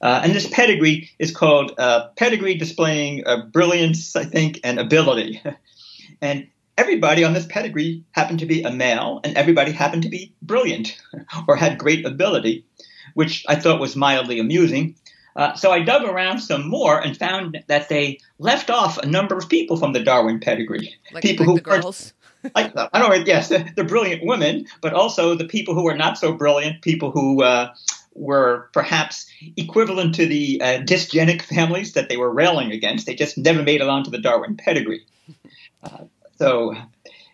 Uh, 0.00 0.20
and 0.22 0.32
this 0.32 0.46
pedigree 0.46 1.10
is 1.18 1.34
called 1.34 1.72
uh, 1.78 2.08
pedigree 2.16 2.54
displaying 2.54 3.26
uh, 3.26 3.46
brilliance, 3.46 4.14
I 4.14 4.24
think, 4.24 4.60
and 4.62 4.78
ability. 4.78 5.42
and 6.20 6.46
everybody 6.78 7.24
on 7.24 7.32
this 7.32 7.46
pedigree 7.46 8.04
happened 8.12 8.38
to 8.40 8.46
be 8.46 8.62
a 8.62 8.70
male, 8.70 9.20
and 9.24 9.36
everybody 9.36 9.72
happened 9.72 10.04
to 10.04 10.08
be 10.08 10.32
brilliant 10.40 10.96
or 11.48 11.56
had 11.56 11.78
great 11.78 12.06
ability, 12.06 12.64
which 13.14 13.44
I 13.48 13.56
thought 13.56 13.80
was 13.80 13.96
mildly 13.96 14.38
amusing. 14.38 14.94
Uh, 15.34 15.54
so 15.54 15.70
I 15.72 15.82
dug 15.82 16.04
around 16.04 16.38
some 16.38 16.66
more 16.66 16.98
and 16.98 17.16
found 17.16 17.62
that 17.66 17.88
they 17.88 18.20
left 18.38 18.70
off 18.70 18.98
a 18.98 19.06
number 19.06 19.36
of 19.36 19.48
people 19.48 19.76
from 19.76 19.92
the 19.92 20.02
Darwin 20.02 20.40
pedigree. 20.40 20.94
Like, 21.12 21.22
people 21.22 21.44
like 21.44 21.50
who 21.50 21.56
the 21.56 21.80
girls. 21.80 22.12
I, 22.54 22.68
don't 22.68 22.92
know. 22.94 23.12
Yes, 23.12 23.48
they're 23.48 23.84
brilliant 23.84 24.24
women, 24.24 24.66
but 24.80 24.92
also 24.92 25.34
the 25.34 25.46
people 25.46 25.74
who 25.74 25.86
are 25.88 25.96
not 25.96 26.18
so 26.18 26.32
brilliant, 26.32 26.82
people 26.82 27.10
who 27.10 27.42
uh, 27.42 27.72
were 28.14 28.70
perhaps 28.72 29.30
equivalent 29.56 30.14
to 30.16 30.26
the 30.26 30.60
uh, 30.60 30.78
dysgenic 30.80 31.42
families 31.42 31.92
that 31.92 32.08
they 32.08 32.16
were 32.16 32.32
railing 32.32 32.72
against. 32.72 33.06
They 33.06 33.14
just 33.14 33.38
never 33.38 33.62
made 33.62 33.80
it 33.80 33.88
onto 33.88 34.10
the 34.10 34.18
Darwin 34.18 34.56
pedigree. 34.56 35.04
Uh, 35.82 36.04
so 36.38 36.74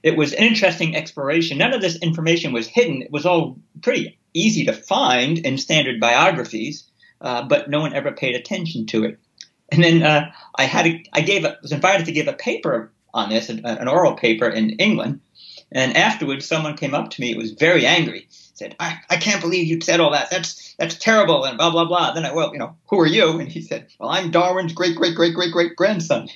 it 0.02 0.16
was 0.16 0.33
an 0.33 0.45
interesting 0.45 0.97
exploration. 0.97 1.59
None 1.59 1.73
of 1.73 1.81
this 1.81 1.97
information 1.97 2.52
was 2.52 2.66
hidden. 2.66 3.02
It 3.02 3.11
was 3.11 3.26
all 3.26 3.59
pretty 3.83 4.19
easy 4.35 4.64
to 4.66 4.73
find 4.73 5.38
in 5.38 5.59
standard 5.59 6.00
biographies, 6.00 6.85
uh, 7.21 7.42
but 7.42 7.71
no 7.71 7.81
one 7.81 7.95
ever 7.95 8.12
paid 8.12 8.35
attention 8.35 8.87
to 8.87 9.04
it. 9.04 9.19
And 9.71 9.83
then 9.83 10.02
uh, 10.02 10.33
I 10.54 10.64
had 10.64 10.87
a, 10.87 11.04
I 11.12 11.23
gave 11.23 11.45
a, 11.45 11.57
was 11.62 11.73
invited 11.73 12.07
to 12.07 12.12
give 12.12 12.28
a 12.28 12.33
paper 12.33 12.92
on 13.14 13.28
this, 13.28 13.49
an, 13.49 13.64
an 13.64 13.88
oral 13.88 14.14
paper 14.14 14.49
in 14.49 14.71
England. 14.71 15.21
And 15.71 15.97
afterwards, 15.97 16.47
someone 16.47 16.76
came 16.76 16.95
up 16.95 17.11
to 17.11 17.21
me. 17.21 17.31
It 17.31 17.38
was 17.38 17.52
very 17.52 17.87
angry. 17.87 18.28
Said, 18.31 18.76
I, 18.78 19.00
I 19.09 19.16
can't 19.16 19.40
believe 19.40 19.66
you 19.66 19.81
said 19.81 20.00
all 20.00 20.11
that. 20.11 20.31
That's 20.31 20.75
that's 20.78 20.97
terrible." 20.97 21.45
And 21.45 21.57
blah 21.57 21.71
blah 21.71 21.87
blah. 21.87 22.12
Then 22.12 22.26
I, 22.26 22.33
well, 22.35 22.52
you 22.52 22.59
know, 22.59 22.76
who 22.88 23.00
are 23.00 23.07
you? 23.07 23.38
And 23.38 23.49
he 23.49 23.62
said, 23.62 23.88
"Well, 23.99 24.11
I'm 24.11 24.31
Darwin's 24.31 24.75
great 24.75 24.97
great 24.97 25.16
great 25.16 25.35
great 25.35 25.52
great 25.52 25.75
grandson." 25.75 26.28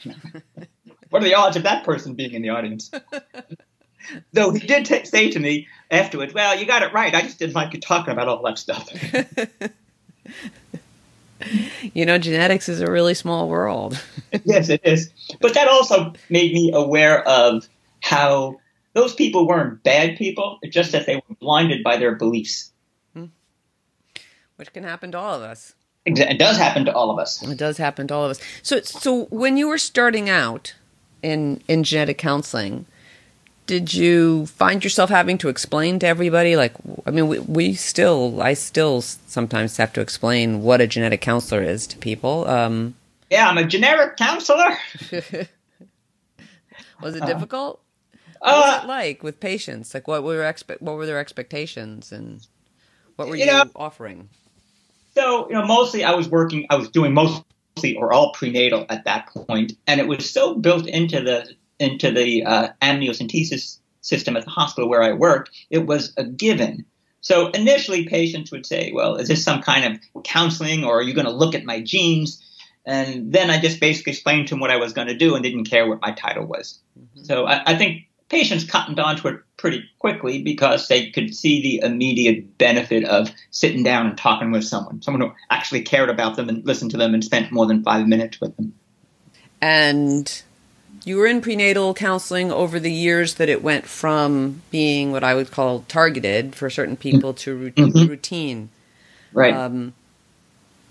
what 1.11 1.23
are 1.23 1.26
the 1.26 1.35
odds 1.35 1.56
of 1.56 1.64
that 1.64 1.85
person 1.85 2.14
being 2.14 2.33
in 2.33 2.40
the 2.40 2.49
audience? 2.49 2.90
Though 4.33 4.52
he 4.52 4.66
did 4.66 4.87
t- 4.87 5.04
say 5.04 5.30
to 5.30 5.38
me 5.38 5.68
afterwards, 5.90 6.33
"Well, 6.33 6.59
you 6.59 6.64
got 6.64 6.83
it 6.83 6.95
right. 6.95 7.14
I 7.14 7.21
just 7.21 7.38
didn't 7.38 7.54
like 7.54 7.75
you 7.75 7.80
talking 7.80 8.12
about 8.12 8.28
all 8.28 8.42
that 8.42 8.59
stuff." 8.59 8.88
you 11.95 12.07
know, 12.07 12.19
genetics 12.19 12.69
is 12.69 12.81
a 12.81 12.90
really 12.90 13.14
small 13.14 13.49
world. 13.49 14.02
yes, 14.45 14.69
it 14.69 14.81
is. 14.85 15.11
But 15.40 15.55
that 15.55 15.69
also 15.69 16.12
made 16.31 16.52
me 16.52 16.73
aware 16.73 17.26
of 17.28 17.69
how 18.00 18.61
those 18.95 19.14
people 19.14 19.47
weren't 19.47 19.83
bad 19.83 20.16
people, 20.16 20.59
just 20.69 20.93
that 20.93 21.07
they 21.07 21.16
were 21.16 21.37
blinded 21.40 21.83
by 21.83 21.97
their 21.97 22.14
beliefs. 22.14 22.73
Hmm. 23.12 23.26
Which 24.57 24.73
can 24.73 24.85
happen 24.85 25.12
to 25.12 25.19
all 25.19 25.35
of 25.35 25.43
us. 25.43 25.75
It 26.07 26.38
does 26.38 26.57
happen 26.57 26.85
to 26.85 26.95
all 26.95 27.11
of 27.11 27.19
us. 27.19 27.43
It 27.43 27.59
does 27.59 27.78
happen 27.78 28.07
to 28.09 28.14
all 28.14 28.25
of 28.25 28.31
us. 28.31 28.40
So, 28.62 28.81
so 28.81 29.25
when 29.25 29.57
you 29.57 29.66
were 29.66 29.78
starting 29.78 30.31
out 30.31 30.75
in 31.21 31.61
in 31.66 31.83
genetic 31.83 32.16
counseling, 32.16 32.87
did 33.67 33.93
you 33.93 34.47
find 34.47 34.83
yourself 34.83 35.11
having 35.11 35.39
to 35.39 35.49
explain 35.49 35.99
to 36.01 36.07
everybody? 36.07 36.57
Like 36.57 36.75
i 37.05 37.11
mean 37.11 37.29
we, 37.29 37.39
we 37.41 37.75
still 37.75 38.41
i 38.43 38.55
still 38.55 39.01
sometimes 39.01 39.77
have 39.77 39.93
to 39.93 40.01
explain 40.01 40.63
what 40.63 40.81
a 40.81 40.87
genetic 40.87 41.21
counselor 41.21 41.63
is 41.63 41.87
to 41.87 41.99
people 41.99 42.47
um, 42.49 42.95
yeah 43.31 43.49
i'm 43.49 43.59
a 43.59 43.65
generic 43.65 44.17
counselor. 44.17 44.77
Was 47.03 47.15
it 47.15 47.27
difficult? 47.27 47.83
What 48.39 48.51
uh, 48.51 48.57
was 48.57 48.85
it 48.85 48.87
like 48.87 49.23
with 49.23 49.39
patients? 49.39 49.93
Like 49.93 50.09
what 50.09 50.23
were 50.23 50.39
expe- 50.39 50.81
what 50.81 50.97
were 50.97 51.05
their 51.05 51.19
expectations 51.19 52.11
and 52.11 52.47
what 53.17 53.29
were 53.29 53.37
you, 53.37 53.45
you 53.45 53.53
know, 53.53 53.65
offering? 53.77 54.31
so 55.17 55.49
you 55.49 55.55
know 55.55 55.67
mostly 55.67 56.05
i 56.05 56.15
was 56.15 56.29
working 56.29 56.67
i 56.71 56.77
was 56.77 56.89
doing 56.91 57.13
mostly 57.13 57.97
or 57.97 58.13
all 58.13 58.33
prenatal 58.33 58.87
at 58.89 59.05
that 59.05 59.27
point 59.29 59.73
and 59.87 59.99
it 59.99 60.07
was 60.07 60.31
so 60.31 60.55
built 60.55 60.87
into 60.87 61.21
the 61.21 61.49
into 61.78 62.11
the 62.11 62.45
uh, 62.45 62.68
amniocentesis 62.83 63.78
system 64.00 64.37
at 64.37 64.45
the 64.45 64.50
hospital 64.50 64.88
where 64.88 65.02
I 65.02 65.12
worked, 65.12 65.50
it 65.71 65.87
was 65.87 66.12
a 66.16 66.25
given. 66.25 66.85
So 67.21 67.49
initially, 67.49 68.06
patients 68.06 68.52
would 68.52 68.66
say, 68.66 68.92
"Well, 68.95 69.16
is 69.16 69.28
this 69.28 69.42
some 69.42 69.62
kind 69.62 69.85
of 69.85 70.25
counseling, 70.25 70.85
or 70.85 70.99
are 70.99 71.02
you 71.02 71.12
going 71.12 71.26
to 71.26 71.33
look 71.33 71.54
at 71.54 71.64
my 71.64 71.80
genes?" 71.80 72.42
And 72.87 73.33
then 73.33 73.50
I 73.50 73.61
just 73.61 73.80
basically 73.80 74.12
explained 74.12 74.47
to 74.49 74.54
them 74.54 74.61
what 74.61 74.71
I 74.71 74.76
was 74.76 74.92
going 74.92 75.09
to 75.09 75.16
do 75.16 75.35
and 75.35 75.42
didn't 75.42 75.64
care 75.64 75.88
what 75.88 76.00
my 76.00 76.12
title 76.12 76.47
was. 76.47 76.78
Mm-hmm. 76.99 77.25
So 77.25 77.47
I, 77.47 77.73
I, 77.73 77.76
think 77.76 78.02
patients 78.28 78.62
cottoned 78.62 79.00
onto 79.00 79.26
it 79.26 79.40
pretty 79.56 79.83
quickly 79.99 80.40
because 80.40 80.87
they 80.87 81.11
could 81.11 81.35
see 81.35 81.61
the 81.61 81.85
immediate 81.85 82.59
benefit 82.59 83.04
of 83.04 83.33
sitting 83.50 83.83
down 83.83 84.06
and 84.06 84.16
talking 84.16 84.52
with 84.52 84.64
someone, 84.64 85.02
someone 85.02 85.21
who 85.21 85.35
actually 85.50 85.83
cared 85.83 86.09
about 86.09 86.37
them 86.37 86.49
and 86.49 86.64
listened 86.64 86.92
to 86.92 86.97
them 86.97 87.12
and 87.12 87.25
spent 87.25 87.50
more 87.50 87.66
than 87.66 87.83
five 87.83 88.06
minutes 88.06 88.40
with 88.40 88.56
them. 88.56 88.73
And 89.61 90.42
you 91.07 91.17
were 91.17 91.27
in 91.27 91.41
prenatal 91.41 91.95
counseling 91.95 92.51
over 92.51 92.81
the 92.81 92.93
years 92.93 93.35
that 93.35 93.49
it 93.49 93.63
went 93.63 93.87
from 93.87 94.63
being 94.73 95.13
what 95.13 95.23
I 95.23 95.35
would 95.35 95.53
call 95.53 95.85
targeted 95.87 96.57
for 96.57 96.69
certain 96.69 96.97
people 96.97 97.33
to 97.35 97.71
mm-hmm. 97.71 98.09
routine. 98.09 98.71
Right. 99.33 99.55
Um, 99.55 99.95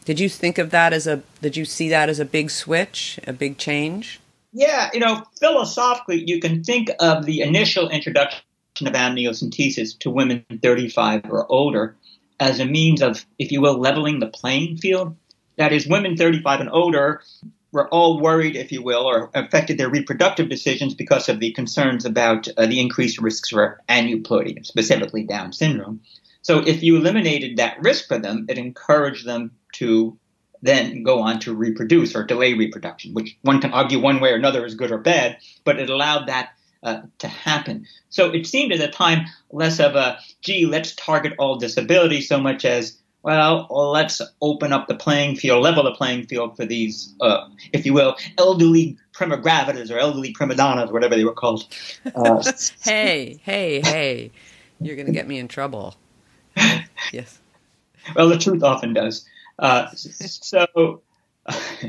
did 0.06 0.22
you 0.22 0.30
think 0.30 0.58
of 0.58 0.70
that 0.72 0.94
as 0.94 1.06
a? 1.06 1.22
Did 1.42 1.58
you 1.58 1.66
see 1.66 1.90
that 1.90 2.08
as 2.08 2.20
a 2.20 2.26
big 2.26 2.50
switch, 2.50 3.20
a 3.28 3.34
big 3.34 3.58
change? 3.58 4.22
Yeah, 4.54 4.90
you 4.94 5.02
know, 5.02 5.24
philosophically, 5.38 6.24
you 6.26 6.40
can 6.40 6.64
think 6.64 6.90
of 7.02 7.26
the 7.26 7.42
initial 7.42 7.90
introduction 7.90 8.42
of 8.88 8.94
amniocentesis 8.94 10.00
to 10.00 10.10
women 10.10 10.46
35 10.62 11.26
or 11.30 11.46
older 11.52 11.98
as 12.40 12.62
a 12.62 12.66
means 12.66 13.02
of, 13.02 13.26
if 13.38 13.52
you 13.52 13.60
will, 13.60 13.78
leveling 13.78 14.22
the 14.22 14.28
playing 14.28 14.78
field. 14.78 15.14
That 15.58 15.74
is, 15.74 15.88
women 15.88 16.16
35 16.16 16.62
and 16.62 16.70
older 16.70 17.22
were 17.76 17.90
all 17.90 18.22
worried, 18.22 18.56
if 18.56 18.72
you 18.72 18.82
will, 18.82 19.04
or 19.04 19.30
affected 19.34 19.78
their 19.78 19.90
reproductive 19.90 20.48
decisions 20.48 20.96
because 20.96 21.28
of 21.28 21.42
the 21.42 21.52
concerns 21.52 22.06
about 22.06 22.48
uh, 22.58 22.66
the 22.66 22.80
increased 22.80 23.20
risks 23.22 23.50
for 23.50 23.82
aneuploidy, 23.90 24.66
specifically 24.66 25.24
Down 25.24 25.52
syndrome. 25.52 26.00
So 26.42 26.60
if 26.60 26.82
you 26.84 26.96
eliminated 26.96 27.58
that 27.58 27.82
risk 27.82 28.08
for 28.08 28.18
them, 28.18 28.46
it 28.48 28.58
encouraged 28.58 29.26
them 29.26 29.52
to 29.74 30.18
then 30.62 31.04
go 31.04 31.20
on 31.20 31.40
to 31.42 31.54
reproduce 31.54 32.16
or 32.16 32.24
delay 32.24 32.54
reproduction, 32.54 33.14
which 33.14 33.38
one 33.42 33.60
can 33.60 33.74
argue 33.74 34.00
one 34.00 34.22
way 34.22 34.32
or 34.32 34.36
another 34.36 34.66
is 34.66 34.76
good 34.76 34.92
or 34.92 34.98
bad, 34.98 35.38
but 35.66 35.78
it 35.78 35.90
allowed 35.90 36.28
that 36.28 36.52
uh, 36.82 37.02
to 37.18 37.28
happen. 37.28 37.86
So 38.10 38.32
it 38.32 38.48
seemed 38.48 38.72
at 38.72 38.80
the 38.80 38.88
time 38.88 39.26
less 39.52 39.82
of 39.82 39.96
a, 39.96 40.20
gee, 40.42 40.66
let's 40.66 40.96
target 40.96 41.34
all 41.38 41.58
disability 41.58 42.22
so 42.22 42.40
much 42.40 42.64
as 42.64 42.98
well, 43.26 43.68
let's 43.92 44.22
open 44.40 44.72
up 44.72 44.88
the 44.88 44.94
playing 44.94 45.36
field, 45.36 45.64
level 45.64 45.84
the 45.84 45.96
playing 45.96 46.28
field 46.28 46.56
for 46.56 46.64
these, 46.64 47.12
uh, 47.20 47.50
if 47.74 47.84
you 47.84 47.92
will, 47.92 48.16
elderly 48.38 48.98
prima 49.14 49.38
gravidas 49.38 49.90
or 49.90 49.98
elderly 49.98 50.32
prima 50.32 50.54
donnas, 50.54 50.92
whatever 50.92 51.16
they 51.16 51.26
were 51.26 51.34
called. 51.34 51.66
Uh, 52.16 52.44
hey, 52.84 53.40
hey, 53.44 53.82
hey, 53.82 54.32
you're 54.80 54.96
going 54.96 55.08
to 55.08 55.12
get 55.12 55.28
me 55.28 55.40
in 55.40 55.48
trouble. 55.48 55.96
yes. 57.12 57.40
Well, 58.16 58.30
the 58.30 58.38
truth 58.38 58.62
often 58.62 58.94
does. 58.94 59.26
Uh, 59.58 59.88
so, 59.96 61.02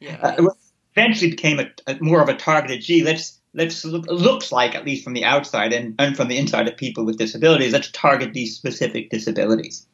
yeah. 0.00 0.18
Uh, 0.20 0.50
eventually 0.94 1.30
became 1.30 1.60
a, 1.60 1.70
a, 1.86 1.96
more 2.02 2.20
of 2.20 2.28
a 2.28 2.34
targeted. 2.34 2.82
Gee, 2.82 3.02
let's 3.02 3.40
let's 3.54 3.84
look, 3.84 4.06
looks 4.06 4.50
like 4.50 4.74
at 4.74 4.84
least 4.84 5.04
from 5.04 5.12
the 5.12 5.24
outside 5.24 5.72
and, 5.72 5.94
and 5.98 6.16
from 6.16 6.28
the 6.28 6.38
inside 6.38 6.68
of 6.68 6.76
people 6.76 7.04
with 7.04 7.18
disabilities 7.18 7.72
let's 7.72 7.90
target 7.90 8.32
these 8.32 8.56
specific 8.56 9.10
disabilities. 9.10 9.86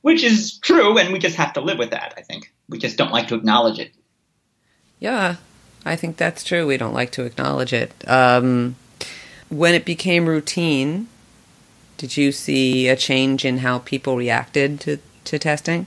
Which 0.00 0.24
is 0.24 0.58
true 0.58 0.98
and 0.98 1.12
we 1.12 1.18
just 1.18 1.36
have 1.36 1.52
to 1.52 1.60
live 1.60 1.78
with 1.78 1.90
that 1.90 2.14
i 2.16 2.22
think. 2.22 2.52
We 2.68 2.78
just 2.78 2.96
don't 2.96 3.12
like 3.12 3.28
to 3.28 3.34
acknowledge 3.34 3.78
it. 3.78 3.92
Yeah 4.98 5.36
i 5.84 5.96
think 5.96 6.16
that's 6.16 6.44
true. 6.44 6.66
We 6.66 6.76
don't 6.76 6.94
like 6.94 7.12
to 7.12 7.24
acknowledge 7.24 7.72
it. 7.72 7.92
Um, 8.08 8.76
when 9.48 9.74
it 9.74 9.84
became 9.84 10.26
routine 10.26 11.08
did 11.98 12.16
you 12.16 12.32
see 12.32 12.88
a 12.88 12.96
change 12.96 13.44
in 13.44 13.58
how 13.58 13.78
people 13.78 14.16
reacted 14.16 14.80
to, 14.80 14.98
to 15.24 15.38
testing 15.38 15.86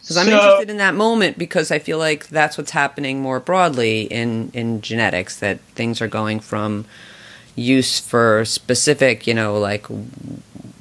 because 0.00 0.16
I'm 0.16 0.26
so, 0.26 0.32
interested 0.32 0.70
in 0.70 0.78
that 0.78 0.94
moment 0.94 1.38
because 1.38 1.70
I 1.70 1.78
feel 1.78 1.98
like 1.98 2.28
that's 2.28 2.58
what's 2.58 2.70
happening 2.70 3.20
more 3.20 3.40
broadly 3.40 4.02
in 4.02 4.50
in 4.54 4.80
genetics 4.80 5.38
that 5.40 5.60
things 5.74 6.00
are 6.00 6.08
going 6.08 6.40
from 6.40 6.86
use 7.56 8.00
for 8.00 8.44
specific, 8.44 9.26
you 9.26 9.34
know, 9.34 9.58
like 9.58 9.86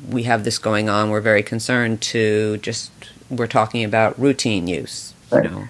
we 0.10 0.24
have 0.24 0.44
this 0.44 0.58
going 0.58 0.90
on, 0.90 1.10
we're 1.10 1.22
very 1.22 1.44
concerned 1.44 2.02
to 2.02 2.58
just 2.58 2.92
we're 3.30 3.48
talking 3.48 3.84
about 3.84 4.20
routine 4.20 4.68
use, 4.68 5.14
right. 5.32 5.44
you 5.44 5.50
know. 5.50 5.68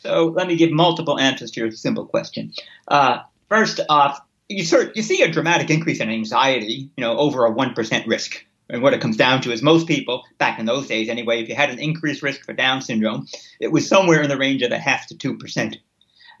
So 0.00 0.26
let 0.26 0.46
me 0.46 0.56
give 0.56 0.70
multiple 0.70 1.18
answers 1.18 1.50
to 1.52 1.60
your 1.60 1.72
simple 1.72 2.06
question. 2.06 2.52
Uh, 2.86 3.20
first 3.48 3.80
off, 3.88 4.20
you, 4.48 4.64
sort, 4.64 4.94
you 4.94 5.02
see 5.02 5.22
a 5.22 5.30
dramatic 5.30 5.68
increase 5.70 6.00
in 6.00 6.10
anxiety, 6.10 6.88
you 6.96 7.00
know, 7.00 7.18
over 7.18 7.44
a 7.44 7.52
1% 7.52 8.06
risk. 8.06 8.44
And 8.68 8.82
what 8.82 8.94
it 8.94 9.00
comes 9.00 9.16
down 9.16 9.42
to 9.42 9.52
is 9.52 9.62
most 9.62 9.86
people, 9.86 10.24
back 10.38 10.58
in 10.58 10.66
those 10.66 10.88
days 10.88 11.08
anyway, 11.08 11.40
if 11.42 11.48
you 11.48 11.54
had 11.54 11.70
an 11.70 11.78
increased 11.78 12.22
risk 12.22 12.44
for 12.44 12.52
Down 12.52 12.80
syndrome, 12.82 13.26
it 13.60 13.70
was 13.70 13.88
somewhere 13.88 14.22
in 14.22 14.28
the 14.28 14.38
range 14.38 14.62
of 14.62 14.72
a 14.72 14.78
half 14.78 15.06
to 15.08 15.16
two 15.16 15.36
percent. 15.38 15.76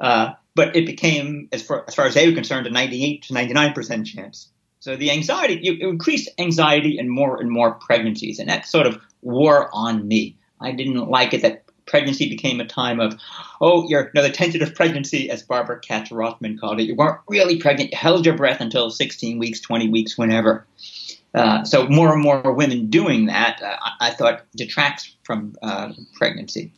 Uh, 0.00 0.32
but 0.54 0.74
it 0.74 0.86
became, 0.86 1.48
as 1.52 1.62
far, 1.62 1.84
as 1.86 1.94
far 1.94 2.06
as 2.06 2.14
they 2.14 2.28
were 2.28 2.34
concerned, 2.34 2.66
a 2.66 2.70
98 2.70 3.22
to 3.22 3.34
99 3.34 3.72
percent 3.72 4.06
chance. 4.06 4.48
So 4.80 4.96
the 4.96 5.10
anxiety, 5.10 5.58
you 5.62 5.88
increased 5.88 6.28
anxiety 6.38 6.98
and 6.98 7.10
more 7.10 7.40
and 7.40 7.50
more 7.50 7.72
pregnancies, 7.72 8.38
and 8.38 8.48
that 8.48 8.66
sort 8.66 8.86
of 8.86 9.00
wore 9.22 9.70
on 9.72 10.06
me. 10.06 10.36
I 10.60 10.72
didn't 10.72 11.08
like 11.08 11.34
it 11.34 11.42
that 11.42 11.64
pregnancy 11.86 12.28
became 12.28 12.60
a 12.60 12.66
time 12.66 13.00
of, 13.00 13.18
oh, 13.60 13.88
you're 13.88 14.10
another 14.14 14.30
tentative 14.30 14.74
pregnancy, 14.74 15.30
as 15.30 15.42
Barbara 15.42 15.80
Katz 15.80 16.10
Rothman 16.10 16.58
called 16.58 16.80
it. 16.80 16.84
You 16.84 16.94
weren't 16.94 17.20
really 17.28 17.58
pregnant. 17.58 17.92
You 17.92 17.98
held 17.98 18.26
your 18.26 18.36
breath 18.36 18.60
until 18.60 18.90
16 18.90 19.38
weeks, 19.38 19.60
20 19.60 19.88
weeks, 19.88 20.18
whenever. 20.18 20.66
Uh, 21.34 21.64
so 21.64 21.86
more 21.88 22.12
and 22.12 22.22
more 22.22 22.52
women 22.52 22.88
doing 22.88 23.26
that, 23.26 23.60
uh, 23.62 23.76
I, 24.00 24.10
thought, 24.10 24.44
detracts 24.56 25.14
from 25.22 25.54
uh, 25.62 25.92
pregnancy. 26.14 26.72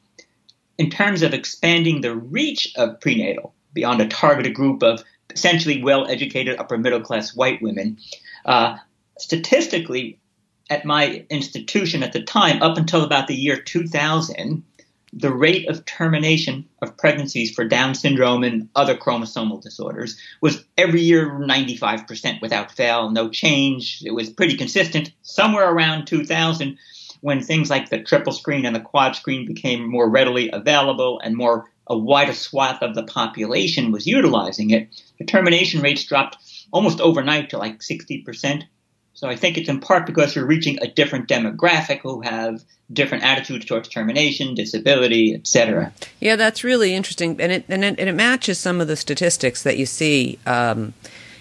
In 0.78 0.90
terms 0.90 1.22
of 1.22 1.32
expanding 1.34 2.00
the 2.00 2.14
reach 2.14 2.72
of 2.76 3.00
prenatal 3.00 3.54
beyond 3.72 4.00
a 4.00 4.08
targeted 4.08 4.54
group 4.54 4.82
of 4.82 5.02
essentially 5.30 5.82
well-educated 5.82 6.58
upper 6.58 6.78
middle 6.78 7.00
class 7.00 7.34
white 7.34 7.62
women, 7.62 7.98
uh, 8.44 8.76
statistically, 9.18 10.18
at 10.70 10.84
my 10.84 11.24
institution 11.30 12.02
at 12.02 12.12
the 12.12 12.22
time, 12.22 12.62
up 12.62 12.76
until 12.76 13.04
about 13.04 13.26
the 13.26 13.34
year 13.34 13.60
2000, 13.60 14.64
the 15.12 15.32
rate 15.32 15.68
of 15.68 15.84
termination 15.84 16.66
of 16.82 16.96
pregnancies 16.96 17.54
for 17.54 17.64
Down 17.64 17.94
syndrome 17.94 18.44
and 18.44 18.68
other 18.74 18.96
chromosomal 18.96 19.62
disorders 19.62 20.18
was 20.40 20.64
every 20.76 21.00
year 21.00 21.30
95% 21.30 22.40
without 22.42 22.72
fail, 22.72 23.10
no 23.10 23.28
change. 23.28 24.02
It 24.04 24.12
was 24.12 24.30
pretty 24.30 24.56
consistent. 24.56 25.12
Somewhere 25.22 25.70
around 25.70 26.06
2000, 26.06 26.78
when 27.20 27.42
things 27.42 27.70
like 27.70 27.88
the 27.88 28.02
triple 28.02 28.32
screen 28.32 28.64
and 28.64 28.76
the 28.76 28.80
quad 28.80 29.16
screen 29.16 29.46
became 29.46 29.88
more 29.88 30.08
readily 30.08 30.50
available 30.52 31.20
and 31.20 31.36
more 31.36 31.66
a 31.86 31.96
wider 31.96 32.34
swath 32.34 32.82
of 32.82 32.94
the 32.94 33.02
population 33.02 33.90
was 33.90 34.06
utilizing 34.06 34.70
it, 34.70 34.88
the 35.18 35.24
termination 35.24 35.80
rates 35.80 36.04
dropped 36.04 36.36
almost 36.70 37.00
overnight 37.00 37.50
to 37.50 37.58
like 37.58 37.80
60%. 37.80 38.64
So 39.18 39.28
I 39.28 39.34
think 39.34 39.58
it's 39.58 39.68
in 39.68 39.80
part 39.80 40.06
because 40.06 40.36
you're 40.36 40.46
reaching 40.46 40.78
a 40.80 40.86
different 40.86 41.26
demographic 41.26 42.02
who 42.02 42.20
have 42.20 42.62
different 42.92 43.24
attitudes 43.24 43.64
towards 43.64 43.88
termination, 43.88 44.54
disability, 44.54 45.34
etc. 45.34 45.92
Yeah, 46.20 46.36
that's 46.36 46.62
really 46.62 46.94
interesting, 46.94 47.40
and 47.40 47.50
it, 47.50 47.64
and 47.68 47.84
it 47.84 47.98
and 47.98 48.08
it 48.08 48.12
matches 48.14 48.60
some 48.60 48.80
of 48.80 48.86
the 48.86 48.94
statistics 48.94 49.64
that 49.64 49.76
you 49.76 49.86
see. 49.86 50.38
Um, 50.46 50.94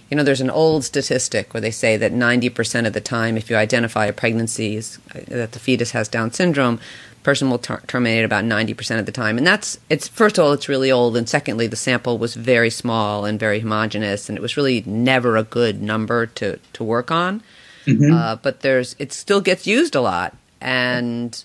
you 0.09 0.17
know, 0.17 0.23
there's 0.23 0.41
an 0.41 0.49
old 0.49 0.85
statistic 0.85 1.53
where 1.53 1.61
they 1.61 1.69
say 1.69 1.97
that 1.97 2.13
90% 2.13 2.87
of 2.87 2.93
the 2.93 3.01
time, 3.01 3.37
if 3.37 3.47
you 3.49 3.57
identify 3.57 4.05
a 4.07 4.13
pregnancy 4.13 4.77
is, 4.77 4.97
uh, 5.13 5.19
that 5.27 5.51
the 5.51 5.59
fetus 5.59 5.91
has 5.91 6.07
Down 6.07 6.31
syndrome, 6.31 6.79
person 7.21 7.49
will 7.49 7.59
ter- 7.59 7.81
terminate 7.81 8.23
about 8.23 8.45
90% 8.45 8.99
of 8.99 9.05
the 9.05 9.11
time. 9.11 9.37
And 9.37 9.45
that's, 9.45 9.77
it's, 9.89 10.07
first 10.07 10.37
of 10.37 10.45
all, 10.45 10.53
it's 10.53 10.69
really 10.69 10.89
old. 10.89 11.17
And 11.17 11.27
secondly, 11.27 11.67
the 11.67 11.75
sample 11.75 12.17
was 12.17 12.35
very 12.35 12.69
small 12.69 13.25
and 13.25 13.37
very 13.37 13.59
homogenous. 13.59 14.29
And 14.29 14.37
it 14.37 14.41
was 14.41 14.55
really 14.55 14.81
never 14.85 15.35
a 15.35 15.43
good 15.43 15.81
number 15.81 16.25
to, 16.25 16.57
to 16.71 16.83
work 16.85 17.11
on. 17.11 17.43
Mm-hmm. 17.87 18.13
Uh, 18.13 18.35
but 18.37 18.61
there's 18.61 18.95
it 18.99 19.13
still 19.13 19.41
gets 19.41 19.65
used 19.65 19.95
a 19.95 20.01
lot, 20.01 20.35
and 20.59 21.43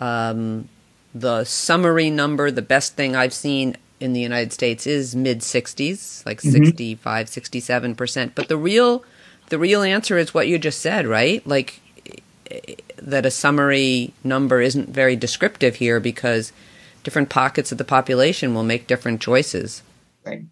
um, 0.00 0.68
the 1.14 1.44
summary 1.44 2.10
number, 2.10 2.50
the 2.50 2.62
best 2.62 2.94
thing 2.94 3.16
I've 3.16 3.34
seen 3.34 3.76
in 3.98 4.12
the 4.12 4.20
United 4.20 4.52
States 4.52 4.86
is 4.86 5.16
mid 5.16 5.40
60s, 5.40 6.24
like 6.24 6.38
mm-hmm. 6.38 6.64
65, 6.64 7.28
67 7.28 7.94
percent. 7.94 8.34
But 8.34 8.48
the 8.48 8.56
real 8.56 9.04
the 9.48 9.58
real 9.58 9.82
answer 9.82 10.16
is 10.16 10.32
what 10.32 10.48
you 10.48 10.58
just 10.58 10.80
said, 10.80 11.06
right? 11.06 11.44
Like 11.46 11.80
that 12.96 13.26
a 13.26 13.30
summary 13.30 14.12
number 14.24 14.60
isn't 14.60 14.88
very 14.88 15.16
descriptive 15.16 15.76
here 15.76 16.00
because 16.00 16.52
different 17.02 17.28
pockets 17.28 17.72
of 17.72 17.78
the 17.78 17.84
population 17.84 18.54
will 18.54 18.62
make 18.62 18.86
different 18.86 19.20
choices. 19.20 19.82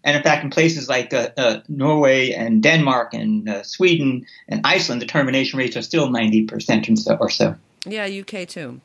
And 0.03 0.17
in 0.17 0.23
fact, 0.23 0.43
in 0.43 0.49
places 0.49 0.89
like 0.89 1.13
uh, 1.13 1.29
uh, 1.37 1.61
Norway 1.67 2.31
and 2.31 2.61
Denmark 2.63 3.13
and 3.13 3.49
uh, 3.49 3.63
Sweden 3.63 4.25
and 4.47 4.61
Iceland, 4.63 5.01
the 5.01 5.05
termination 5.05 5.59
rates 5.59 5.75
are 5.77 5.81
still 5.81 6.09
90% 6.09 6.97
so, 6.97 7.17
or 7.19 7.29
so. 7.29 7.55
Yeah, 7.85 8.05
UK 8.05 8.47
too. 8.47 8.81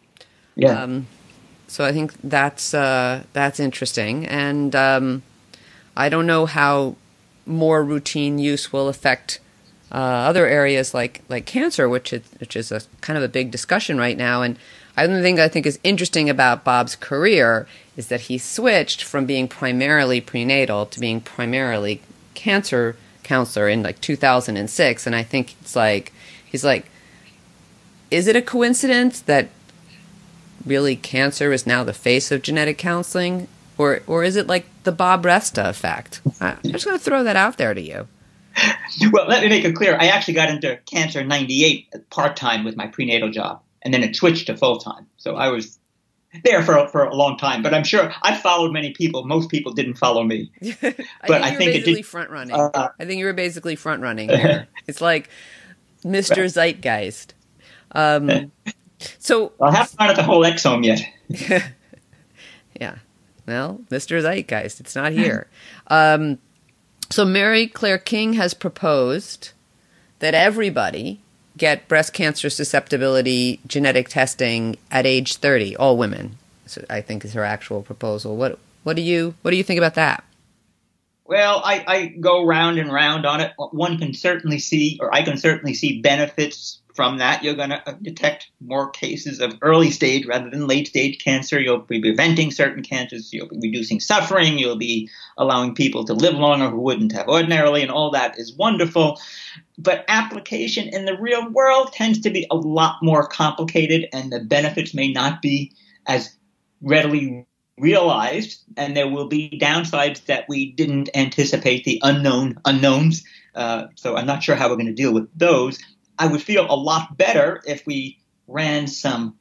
Yeah. 0.56 0.82
Um, 0.82 1.06
so 1.66 1.84
I 1.84 1.92
think 1.92 2.14
that's 2.22 2.74
uh, 2.74 3.24
that's 3.32 3.58
interesting, 3.58 4.26
and 4.26 4.76
um, 4.76 5.22
I 5.96 6.08
don't 6.08 6.26
know 6.26 6.46
how 6.46 6.94
more 7.46 7.82
routine 7.82 8.38
use 8.38 8.72
will 8.72 8.88
affect 8.88 9.40
uh, 9.90 9.96
other 9.96 10.46
areas 10.46 10.94
like 10.94 11.22
like 11.28 11.46
cancer, 11.46 11.88
which 11.88 12.12
is, 12.12 12.22
which 12.38 12.54
is 12.54 12.70
a 12.70 12.82
kind 13.00 13.16
of 13.16 13.24
a 13.24 13.28
big 13.28 13.50
discussion 13.50 13.98
right 13.98 14.16
now. 14.16 14.42
And 14.42 14.56
Another 14.96 15.22
thing 15.22 15.40
I 15.40 15.48
think 15.48 15.66
is 15.66 15.78
interesting 15.82 16.30
about 16.30 16.64
Bob's 16.64 16.94
career 16.94 17.66
is 17.96 18.08
that 18.08 18.22
he 18.22 18.38
switched 18.38 19.02
from 19.02 19.26
being 19.26 19.48
primarily 19.48 20.20
prenatal 20.20 20.86
to 20.86 21.00
being 21.00 21.20
primarily 21.20 22.00
cancer 22.34 22.96
counselor 23.22 23.68
in 23.68 23.82
like 23.82 24.00
2006 24.00 25.06
and 25.06 25.16
I 25.16 25.22
think 25.22 25.54
it's 25.60 25.74
like 25.74 26.12
he's 26.44 26.64
like 26.64 26.86
is 28.10 28.26
it 28.26 28.36
a 28.36 28.42
coincidence 28.42 29.20
that 29.22 29.48
really 30.64 30.96
cancer 30.96 31.52
is 31.52 31.66
now 31.66 31.82
the 31.84 31.92
face 31.92 32.30
of 32.30 32.42
genetic 32.42 32.78
counseling 32.78 33.48
or 33.78 34.02
or 34.06 34.24
is 34.24 34.36
it 34.36 34.46
like 34.46 34.66
the 34.84 34.92
Bob 34.92 35.24
Resta 35.24 35.68
effect? 35.68 36.20
I'm 36.40 36.58
just 36.62 36.84
going 36.84 36.98
to 36.98 37.02
throw 37.02 37.24
that 37.24 37.36
out 37.36 37.56
there 37.56 37.74
to 37.74 37.80
you. 37.80 38.06
Well, 39.10 39.26
let 39.26 39.42
me 39.42 39.48
make 39.48 39.64
it 39.64 39.74
clear. 39.74 39.96
I 39.98 40.06
actually 40.06 40.34
got 40.34 40.48
into 40.48 40.78
cancer 40.86 41.20
in 41.20 41.26
98 41.26 42.10
part 42.10 42.36
time 42.36 42.64
with 42.64 42.76
my 42.76 42.86
prenatal 42.86 43.30
job 43.30 43.60
and 43.82 43.92
then 43.92 44.04
it 44.04 44.14
switched 44.14 44.46
to 44.46 44.56
full 44.56 44.78
time. 44.78 45.06
So 45.16 45.34
I 45.34 45.48
was 45.48 45.78
there 46.42 46.62
for 46.62 46.88
for 46.88 47.04
a 47.04 47.14
long 47.14 47.36
time. 47.36 47.62
But 47.62 47.74
I'm 47.74 47.84
sure 47.84 48.12
I 48.22 48.36
followed 48.36 48.72
many 48.72 48.92
people. 48.92 49.24
Most 49.24 49.50
people 49.50 49.72
didn't 49.72 49.94
follow 49.94 50.24
me. 50.24 50.50
but 50.60 50.74
I 50.80 50.80
think, 50.80 51.32
I 51.32 51.54
think 51.54 51.74
it 51.74 51.84
did 51.84 52.06
front 52.06 52.30
running. 52.30 52.54
Uh, 52.54 52.88
I 52.98 53.04
think 53.04 53.18
you 53.18 53.26
were 53.26 53.32
basically 53.32 53.76
front 53.76 54.02
running. 54.02 54.30
it's 54.86 55.00
like 55.00 55.28
Mr. 56.04 56.44
Zeitgeist. 56.50 57.34
Um, 57.92 58.52
so 59.18 59.52
I 59.60 59.70
haven't 59.70 59.96
found 59.96 60.16
the 60.16 60.22
whole 60.22 60.42
exome 60.42 60.84
yet. 60.84 61.02
yeah. 62.80 62.96
Well, 63.46 63.80
Mr. 63.90 64.20
Zeitgeist, 64.22 64.80
it's 64.80 64.96
not 64.96 65.12
here. 65.12 65.48
Um, 65.88 66.38
so 67.10 67.24
Mary 67.24 67.66
Claire 67.66 67.98
King 67.98 68.32
has 68.34 68.54
proposed 68.54 69.50
that 70.20 70.34
everybody 70.34 71.20
get 71.56 71.86
breast 71.88 72.12
cancer 72.12 72.50
susceptibility 72.50 73.60
genetic 73.66 74.08
testing 74.08 74.76
at 74.90 75.06
age 75.06 75.36
30, 75.36 75.76
all 75.76 75.96
women. 75.96 76.36
So 76.66 76.84
I 76.88 77.00
think 77.00 77.24
is 77.24 77.34
her 77.34 77.44
actual 77.44 77.82
proposal. 77.82 78.36
What 78.36 78.58
what 78.82 78.96
do 78.96 79.02
you 79.02 79.34
what 79.42 79.50
do 79.50 79.56
you 79.56 79.62
think 79.62 79.78
about 79.78 79.94
that? 79.94 80.24
Well, 81.26 81.62
I, 81.64 81.84
I 81.86 82.06
go 82.20 82.44
round 82.44 82.78
and 82.78 82.92
round 82.92 83.24
on 83.24 83.40
it. 83.40 83.52
One 83.56 83.98
can 83.98 84.12
certainly 84.12 84.58
see, 84.58 84.98
or 85.00 85.14
I 85.14 85.22
can 85.22 85.38
certainly 85.38 85.72
see 85.72 86.02
benefits 86.02 86.80
from 86.94 87.18
that. 87.18 87.42
You're 87.42 87.54
going 87.54 87.70
to 87.70 87.98
detect 88.02 88.50
more 88.60 88.90
cases 88.90 89.40
of 89.40 89.58
early 89.62 89.90
stage 89.90 90.26
rather 90.26 90.48
than 90.48 90.66
late 90.66 90.88
stage 90.88 91.22
cancer. 91.22 91.60
You'll 91.60 91.78
be 91.78 92.00
preventing 92.00 92.50
certain 92.50 92.82
cancers. 92.82 93.32
You'll 93.32 93.48
be 93.48 93.58
reducing 93.60 94.00
suffering. 94.00 94.58
You'll 94.58 94.76
be 94.76 95.10
allowing 95.36 95.74
people 95.74 96.04
to 96.04 96.14
live 96.14 96.34
longer 96.34 96.70
who 96.70 96.80
wouldn't 96.80 97.12
have 97.12 97.28
ordinarily, 97.28 97.82
and 97.82 97.90
all 97.90 98.12
that 98.12 98.38
is 98.38 98.54
wonderful 98.56 99.18
but 99.78 100.04
application 100.08 100.88
in 100.88 101.04
the 101.04 101.16
real 101.18 101.50
world 101.50 101.92
tends 101.92 102.20
to 102.20 102.30
be 102.30 102.46
a 102.50 102.56
lot 102.56 102.96
more 103.02 103.26
complicated 103.26 104.08
and 104.12 104.32
the 104.32 104.40
benefits 104.40 104.94
may 104.94 105.12
not 105.12 105.42
be 105.42 105.72
as 106.06 106.36
readily 106.80 107.46
realized 107.78 108.62
and 108.76 108.96
there 108.96 109.08
will 109.08 109.26
be 109.26 109.58
downsides 109.60 110.24
that 110.26 110.48
we 110.48 110.72
didn't 110.72 111.10
anticipate 111.14 111.84
the 111.84 112.00
unknown 112.04 112.56
unknowns 112.64 113.24
uh, 113.56 113.86
so 113.96 114.16
i'm 114.16 114.26
not 114.26 114.42
sure 114.42 114.54
how 114.54 114.68
we're 114.68 114.76
going 114.76 114.86
to 114.86 114.92
deal 114.92 115.12
with 115.12 115.28
those 115.36 115.78
i 116.18 116.26
would 116.26 116.42
feel 116.42 116.66
a 116.68 116.76
lot 116.76 117.16
better 117.16 117.62
if 117.66 117.86
we 117.86 118.18
ran 118.46 118.86
some 118.86 119.36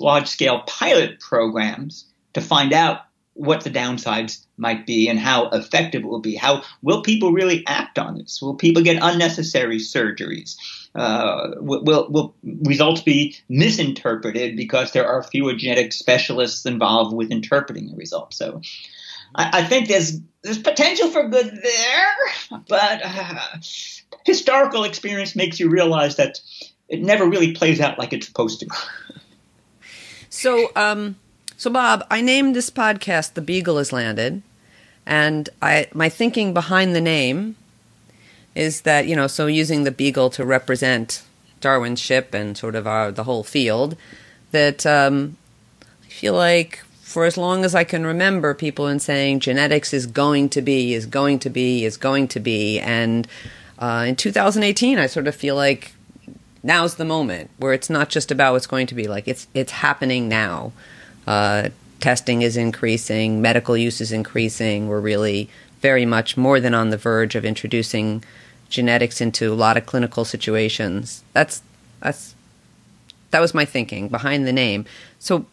large 0.00 0.28
scale 0.28 0.62
pilot 0.66 1.20
programs 1.20 2.06
to 2.34 2.40
find 2.40 2.72
out 2.72 3.02
what 3.38 3.62
the 3.62 3.70
downsides 3.70 4.44
might 4.56 4.84
be 4.84 5.08
and 5.08 5.18
how 5.18 5.48
effective 5.50 6.02
it 6.02 6.08
will 6.08 6.20
be. 6.20 6.34
How 6.34 6.62
will 6.82 7.02
people 7.02 7.32
really 7.32 7.64
act 7.68 7.96
on 7.96 8.18
this? 8.18 8.42
Will 8.42 8.56
people 8.56 8.82
get 8.82 9.00
unnecessary 9.00 9.78
surgeries? 9.78 10.56
Uh, 10.94 11.50
will, 11.58 12.10
will 12.10 12.34
results 12.42 13.00
be 13.00 13.36
misinterpreted 13.48 14.56
because 14.56 14.90
there 14.90 15.06
are 15.06 15.22
fewer 15.22 15.54
genetic 15.54 15.92
specialists 15.92 16.66
involved 16.66 17.14
with 17.14 17.30
interpreting 17.30 17.88
the 17.88 17.96
results? 17.96 18.36
So 18.36 18.60
I, 19.36 19.60
I 19.60 19.64
think 19.64 19.86
there's 19.86 20.18
there's 20.42 20.58
potential 20.58 21.08
for 21.10 21.28
good 21.28 21.60
there, 21.62 22.60
but 22.68 23.00
uh, 23.04 23.40
historical 24.28 24.84
experience 24.84 25.34
makes 25.34 25.58
you 25.58 25.70
realize 25.70 26.16
that 26.16 26.38
it 26.88 27.00
never 27.00 27.26
really 27.26 27.52
plays 27.52 27.80
out 27.80 27.98
like 27.98 28.12
it's 28.12 28.26
supposed 28.26 28.60
to. 28.60 28.68
so, 30.28 30.70
um, 30.76 31.16
so, 31.56 31.70
Bob, 31.70 32.06
I 32.10 32.20
named 32.20 32.54
this 32.54 32.68
podcast 32.68 33.32
"The 33.32 33.40
Beagle 33.40 33.78
Has 33.78 33.90
Landed," 33.90 34.42
and 35.06 35.48
I 35.62 35.88
my 35.94 36.10
thinking 36.10 36.52
behind 36.52 36.94
the 36.94 37.00
name 37.00 37.56
is 38.54 38.82
that 38.82 39.06
you 39.06 39.16
know, 39.16 39.26
so 39.26 39.46
using 39.46 39.84
the 39.84 39.90
beagle 39.90 40.28
to 40.30 40.44
represent 40.44 41.22
Darwin's 41.62 42.00
ship 42.00 42.34
and 42.34 42.56
sort 42.56 42.74
of 42.74 42.86
our 42.86 43.10
the 43.10 43.24
whole 43.24 43.44
field, 43.44 43.96
that 44.50 44.84
um, 44.84 45.38
I 46.04 46.08
feel 46.08 46.34
like 46.34 46.84
for 47.00 47.24
as 47.24 47.38
long 47.38 47.64
as 47.64 47.74
I 47.74 47.84
can 47.84 48.04
remember, 48.04 48.52
people 48.52 48.86
in 48.86 49.00
saying 49.00 49.40
genetics 49.40 49.94
is 49.94 50.06
going 50.06 50.50
to 50.50 50.60
be, 50.60 50.92
is 50.92 51.06
going 51.06 51.38
to 51.38 51.48
be, 51.48 51.86
is 51.86 51.96
going 51.96 52.28
to 52.28 52.40
be, 52.40 52.78
and 52.78 53.26
uh, 53.78 54.04
in 54.08 54.16
2018, 54.16 54.98
I 54.98 55.06
sort 55.06 55.28
of 55.28 55.34
feel 55.34 55.54
like 55.54 55.92
now's 56.62 56.96
the 56.96 57.04
moment 57.04 57.50
where 57.58 57.72
it's 57.72 57.88
not 57.88 58.08
just 58.08 58.30
about 58.30 58.52
what's 58.52 58.66
going 58.66 58.86
to 58.86 58.94
be 58.94 59.06
like 59.06 59.28
it's 59.28 59.46
it's 59.54 59.72
happening 59.72 60.28
now. 60.28 60.72
Uh, 61.26 61.68
testing 62.00 62.42
is 62.42 62.56
increasing, 62.56 63.40
medical 63.40 63.76
use 63.76 64.00
is 64.00 64.12
increasing. 64.12 64.88
We're 64.88 65.00
really 65.00 65.48
very 65.80 66.04
much 66.04 66.36
more 66.36 66.60
than 66.60 66.74
on 66.74 66.90
the 66.90 66.96
verge 66.96 67.34
of 67.34 67.44
introducing 67.44 68.24
genetics 68.68 69.20
into 69.20 69.52
a 69.52 69.54
lot 69.54 69.76
of 69.76 69.86
clinical 69.86 70.24
situations. 70.24 71.22
That's 71.32 71.62
that's 72.00 72.34
that 73.30 73.40
was 73.40 73.54
my 73.54 73.64
thinking 73.64 74.08
behind 74.08 74.46
the 74.46 74.52
name. 74.52 74.84
So 75.18 75.46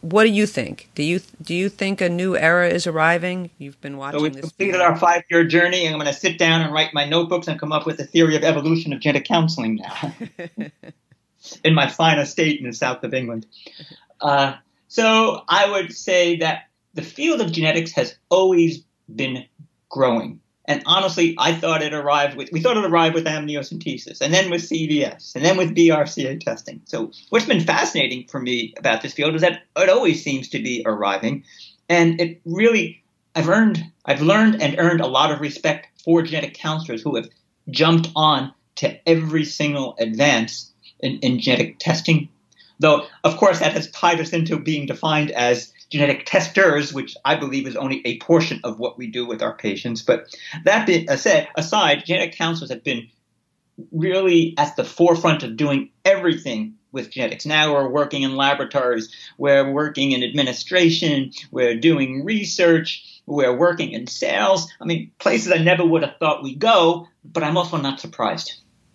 what 0.00 0.24
do 0.24 0.30
you 0.30 0.46
think? 0.46 0.88
Do 0.94 1.02
you 1.02 1.20
do 1.42 1.54
you 1.54 1.68
think 1.68 2.00
a 2.00 2.08
new 2.08 2.36
era 2.36 2.68
is 2.68 2.86
arriving? 2.86 3.50
You've 3.58 3.80
been 3.80 3.96
watching. 3.96 4.20
So 4.20 4.22
we've 4.22 4.32
this 4.32 4.42
completed 4.42 4.72
video. 4.72 4.86
our 4.86 4.96
five-year 4.96 5.44
journey, 5.44 5.84
and 5.86 5.94
I'm 5.94 6.00
going 6.00 6.12
to 6.12 6.18
sit 6.18 6.38
down 6.38 6.60
and 6.60 6.72
write 6.72 6.94
my 6.94 7.04
notebooks 7.04 7.48
and 7.48 7.58
come 7.58 7.72
up 7.72 7.86
with 7.86 7.98
a 8.00 8.04
theory 8.04 8.36
of 8.36 8.44
evolution 8.44 8.92
of 8.92 9.00
genetic 9.00 9.24
counseling 9.26 9.76
now. 9.76 10.14
in 11.64 11.74
my 11.74 11.88
fine 11.88 12.18
estate 12.18 12.60
in 12.60 12.66
the 12.66 12.72
south 12.72 13.04
of 13.04 13.14
England. 13.14 13.46
Uh, 14.20 14.54
so 14.88 15.42
I 15.48 15.70
would 15.70 15.92
say 15.92 16.36
that 16.36 16.68
the 16.94 17.02
field 17.02 17.40
of 17.40 17.52
genetics 17.52 17.92
has 17.92 18.16
always 18.28 18.82
been 19.14 19.44
growing. 19.88 20.40
And 20.68 20.82
honestly, 20.84 21.34
I 21.38 21.54
thought 21.54 21.82
it 21.82 21.94
arrived 21.94 22.36
with, 22.36 22.52
we 22.52 22.60
thought 22.60 22.76
it 22.76 22.84
arrived 22.84 23.14
with 23.14 23.24
amniocentesis 23.24 24.20
and 24.20 24.34
then 24.34 24.50
with 24.50 24.60
CVS 24.60 25.34
and 25.34 25.42
then 25.42 25.56
with 25.56 25.74
BRCA 25.74 26.38
testing. 26.40 26.82
So 26.84 27.10
what's 27.30 27.46
been 27.46 27.64
fascinating 27.64 28.26
for 28.28 28.38
me 28.38 28.74
about 28.76 29.00
this 29.00 29.14
field 29.14 29.34
is 29.34 29.40
that 29.40 29.62
it 29.78 29.88
always 29.88 30.22
seems 30.22 30.50
to 30.50 30.62
be 30.62 30.82
arriving. 30.84 31.44
And 31.88 32.20
it 32.20 32.42
really, 32.44 33.02
I've 33.34 33.48
earned, 33.48 33.82
I've 34.04 34.20
learned 34.20 34.60
and 34.60 34.78
earned 34.78 35.00
a 35.00 35.06
lot 35.06 35.32
of 35.32 35.40
respect 35.40 35.88
for 36.04 36.20
genetic 36.20 36.52
counselors 36.52 37.00
who 37.00 37.16
have 37.16 37.30
jumped 37.70 38.10
on 38.14 38.52
to 38.76 39.08
every 39.08 39.44
single 39.44 39.96
advance 39.98 40.70
in, 41.00 41.18
in 41.20 41.40
genetic 41.40 41.78
testing. 41.78 42.28
Though, 42.78 43.06
of 43.24 43.38
course, 43.38 43.60
that 43.60 43.72
has 43.72 43.90
tied 43.90 44.20
us 44.20 44.34
into 44.34 44.58
being 44.58 44.84
defined 44.84 45.30
as 45.30 45.72
genetic 45.90 46.26
testers, 46.26 46.92
which 46.92 47.16
I 47.24 47.36
believe 47.36 47.66
is 47.66 47.76
only 47.76 48.02
a 48.04 48.18
portion 48.18 48.60
of 48.64 48.78
what 48.78 48.98
we 48.98 49.06
do 49.06 49.26
with 49.26 49.42
our 49.42 49.54
patients. 49.54 50.02
But 50.02 50.34
that 50.64 50.86
being 50.86 51.08
said, 51.16 51.48
aside, 51.56 52.04
genetic 52.04 52.36
counselors 52.36 52.70
have 52.70 52.84
been 52.84 53.08
really 53.92 54.54
at 54.58 54.76
the 54.76 54.84
forefront 54.84 55.42
of 55.42 55.56
doing 55.56 55.90
everything 56.04 56.74
with 56.92 57.10
genetics. 57.10 57.46
Now 57.46 57.72
we're 57.72 57.88
working 57.88 58.22
in 58.22 58.36
laboratories, 58.36 59.14
we're 59.36 59.70
working 59.70 60.12
in 60.12 60.22
administration, 60.22 61.32
we're 61.50 61.78
doing 61.78 62.24
research, 62.24 63.22
we're 63.26 63.54
working 63.54 63.92
in 63.92 64.06
sales. 64.06 64.70
I 64.80 64.84
mean, 64.84 65.12
places 65.18 65.52
I 65.52 65.58
never 65.58 65.84
would 65.84 66.02
have 66.02 66.16
thought 66.18 66.42
we'd 66.42 66.58
go, 66.58 67.08
but 67.24 67.42
I'm 67.42 67.56
also 67.56 67.76
not 67.76 68.00
surprised. 68.00 68.54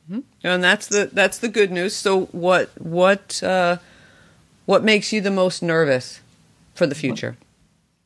Mm-hmm. 0.10 0.22
And 0.44 0.64
that's 0.64 0.88
the 0.88 1.10
that's 1.14 1.38
the 1.38 1.48
good 1.48 1.72
news. 1.72 1.96
So 1.96 2.26
what 2.26 2.70
what 2.78 3.42
uh, 3.42 3.78
what 4.66 4.84
makes 4.84 5.14
you 5.14 5.22
the 5.22 5.32
most 5.32 5.64
nervous 5.64 6.20
for 6.74 6.88
the 6.88 6.96
future? 6.96 7.38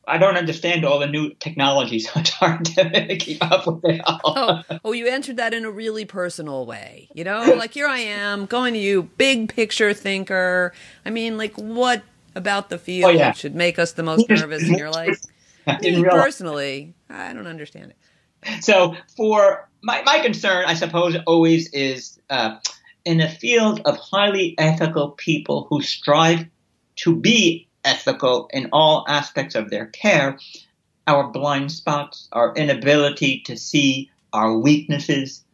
I 0.06 0.16
don't 0.16 0.36
understand 0.38 0.86
all 0.86 0.98
the 0.98 1.06
new 1.06 1.34
technologies, 1.34 2.10
so 2.10 2.18
it's 2.20 2.30
hard 2.30 2.64
to 2.64 3.16
keep 3.18 3.44
up 3.44 3.66
with 3.66 3.84
it 3.84 4.00
all. 4.06 4.22
Oh, 4.24 4.78
oh, 4.86 4.92
you 4.92 5.06
answered 5.06 5.36
that 5.36 5.52
in 5.52 5.66
a 5.66 5.70
really 5.70 6.06
personal 6.06 6.64
way. 6.64 7.08
You 7.12 7.24
know, 7.24 7.54
like 7.58 7.74
here 7.74 7.86
I 7.86 7.98
am 7.98 8.46
going 8.46 8.72
to 8.72 8.80
you, 8.80 9.02
big 9.18 9.54
picture 9.54 9.92
thinker. 9.92 10.72
I 11.04 11.10
mean, 11.10 11.36
like 11.36 11.52
what 11.56 12.02
about 12.34 12.70
the 12.70 12.78
field 12.78 13.10
Oh, 13.10 13.14
yeah. 13.14 13.32
should 13.32 13.54
make 13.54 13.78
us 13.78 13.92
the 13.92 14.02
most 14.02 14.28
nervous? 14.30 14.62
in 14.62 14.78
your 14.78 14.90
life? 14.90 15.20
I 15.66 15.72
me 15.74 15.78
didn't 15.80 16.04
personally, 16.04 16.94
I 17.10 17.34
don't 17.34 17.46
understand 17.46 17.92
it. 17.92 18.64
So 18.64 18.96
for 19.16 19.68
my, 19.82 20.02
my 20.02 20.20
concern, 20.20 20.64
I 20.66 20.72
suppose, 20.74 21.16
always 21.26 21.70
is 21.74 22.18
uh, 22.30 22.56
in 23.04 23.20
a 23.20 23.28
field 23.28 23.82
of 23.84 23.96
highly 23.98 24.54
ethical 24.56 25.10
people 25.10 25.66
who 25.68 25.82
strive 25.82 26.46
to 26.96 27.14
be 27.14 27.67
ethical 27.84 28.48
in 28.52 28.68
all 28.72 29.04
aspects 29.08 29.54
of 29.54 29.70
their 29.70 29.86
care, 29.86 30.38
our 31.06 31.28
blind 31.28 31.72
spots, 31.72 32.28
our 32.32 32.54
inability 32.54 33.40
to 33.46 33.56
see 33.56 34.10
our 34.32 34.56
weaknesses. 34.56 35.44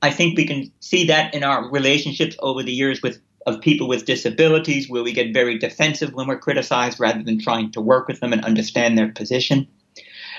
I 0.00 0.10
think 0.10 0.36
we 0.36 0.46
can 0.46 0.72
see 0.80 1.06
that 1.06 1.34
in 1.34 1.44
our 1.44 1.70
relationships 1.70 2.36
over 2.40 2.62
the 2.62 2.72
years 2.72 3.02
with 3.02 3.20
of 3.46 3.60
people 3.60 3.88
with 3.88 4.04
disabilities, 4.04 4.88
where 4.88 5.02
we 5.02 5.12
get 5.12 5.34
very 5.34 5.58
defensive 5.58 6.12
when 6.14 6.28
we're 6.28 6.38
criticized 6.38 7.00
rather 7.00 7.22
than 7.22 7.40
trying 7.40 7.72
to 7.72 7.80
work 7.80 8.06
with 8.06 8.20
them 8.20 8.32
and 8.32 8.44
understand 8.44 8.96
their 8.96 9.08
position. 9.08 9.66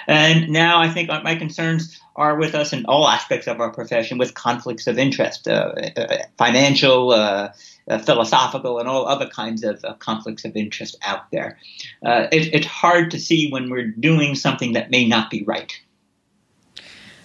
And 0.08 0.50
now 0.50 0.80
I 0.80 0.90
think 0.90 1.10
my 1.10 1.36
concerns 1.36 2.00
are 2.16 2.36
with 2.36 2.54
us 2.54 2.74
in 2.74 2.86
all 2.86 3.08
aspects 3.08 3.48
of 3.48 3.60
our 3.60 3.72
profession 3.72 4.18
with 4.18 4.34
conflicts 4.34 4.88
of 4.88 4.98
interest, 4.98 5.48
uh, 5.48 5.74
uh, 5.98 6.18
financial, 6.38 7.12
uh, 7.12 7.52
uh, 7.88 7.98
philosophical, 8.00 8.80
and 8.80 8.88
all 8.88 9.08
other 9.08 9.28
kinds 9.28 9.64
of 9.64 9.84
uh, 9.84 9.94
conflicts 9.96 10.46
of 10.46 10.56
interest 10.56 10.96
out 11.02 11.30
there. 11.32 11.58
Uh, 12.06 12.28
it, 12.32 12.54
it's 12.54 12.68
hard 12.68 13.12
to 13.12 13.20
see 13.20 13.50
when 13.50 13.70
we're 13.70 13.88
doing 13.88 14.36
something 14.36 14.74
that 14.74 14.92
may 14.92 15.08
not 15.08 15.30
be 15.30 15.44
right. 15.44 15.80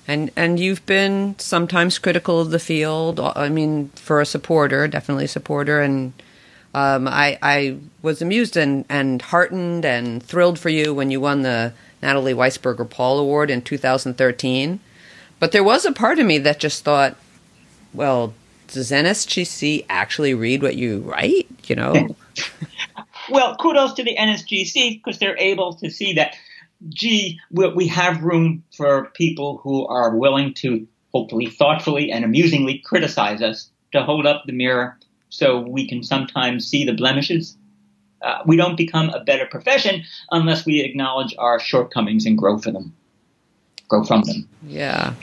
And 0.07 0.31
and 0.37 0.59
you've 0.59 0.87
been 0.87 1.39
sometimes 1.39 1.99
critical 1.99 2.41
of 2.41 2.51
the 2.51 2.59
field. 2.59 3.21
I 3.21 3.51
mean, 3.51 3.91
for 3.91 4.23
a 4.23 4.27
supporter, 4.27 4.89
definitely 4.89 5.27
a 5.27 5.29
supporter. 5.29 5.83
And 5.83 6.15
um, 6.75 7.07
I 7.07 7.39
I 7.43 7.77
was 8.01 8.23
amused 8.23 8.57
and, 8.57 8.87
and 8.89 9.21
heartened 9.21 9.85
and 9.85 10.23
thrilled 10.23 10.59
for 10.59 10.71
you 10.71 10.95
when 10.95 11.11
you 11.11 11.21
won 11.21 11.43
the 11.43 11.75
Natalie 12.03 12.35
Weissberger 12.35 12.89
Paul 12.89 13.19
Award 13.19 13.51
in 13.51 13.63
2013. 13.63 14.81
But 15.41 15.53
there 15.53 15.65
was 15.65 15.85
a 15.85 15.93
part 15.93 16.19
of 16.19 16.27
me 16.27 16.39
that 16.39 16.59
just 16.59 16.85
thought, 16.85 17.17
well, 17.95 18.35
does 18.69 18.91
NSGC 18.91 19.87
actually 19.89 20.35
read 20.35 20.63
what 20.63 20.77
you 20.77 21.01
write? 21.01 21.49
You 21.65 21.77
know? 21.77 22.17
Well, 23.31 23.57
kudos 23.57 23.93
to 23.95 24.03
the 24.03 24.17
NSGC 24.19 25.03
because 25.05 25.19
they're 25.19 25.39
able 25.39 25.75
to 25.75 25.91
see 25.91 26.15
that, 26.15 26.35
gee, 26.89 27.39
we, 27.51 27.69
we 27.75 27.87
have 27.89 28.23
room 28.23 28.65
for 28.75 29.11
people 29.15 29.59
who 29.59 29.87
are 29.87 30.17
willing 30.17 30.55
to 30.55 30.87
hopefully 31.13 31.47
thoughtfully 31.47 32.11
and 32.11 32.25
amusingly 32.25 32.79
criticize 32.79 33.43
us 33.43 33.71
to 33.93 34.03
hold 34.03 34.27
up 34.27 34.45
the 34.47 34.53
mirror 34.53 34.97
so 35.29 35.61
we 35.61 35.87
can 35.89 36.03
sometimes 36.03 36.67
see 36.67 36.85
the 36.85 36.95
blemishes. 36.95 37.57
Uh, 38.23 38.43
we 38.47 38.57
don't 38.57 38.77
become 38.77 39.11
a 39.11 39.23
better 39.23 39.47
profession 39.47 40.03
unless 40.31 40.67
we 40.67 40.81
acknowledge 40.81 41.35
our 41.39 41.61
shortcomings 41.61 42.27
and 42.27 42.37
grow 42.37 42.59
for 42.59 42.73
them, 42.73 42.95
grow 43.89 44.05
from 44.05 44.23
them. 44.23 44.49
Yeah. 44.67 45.15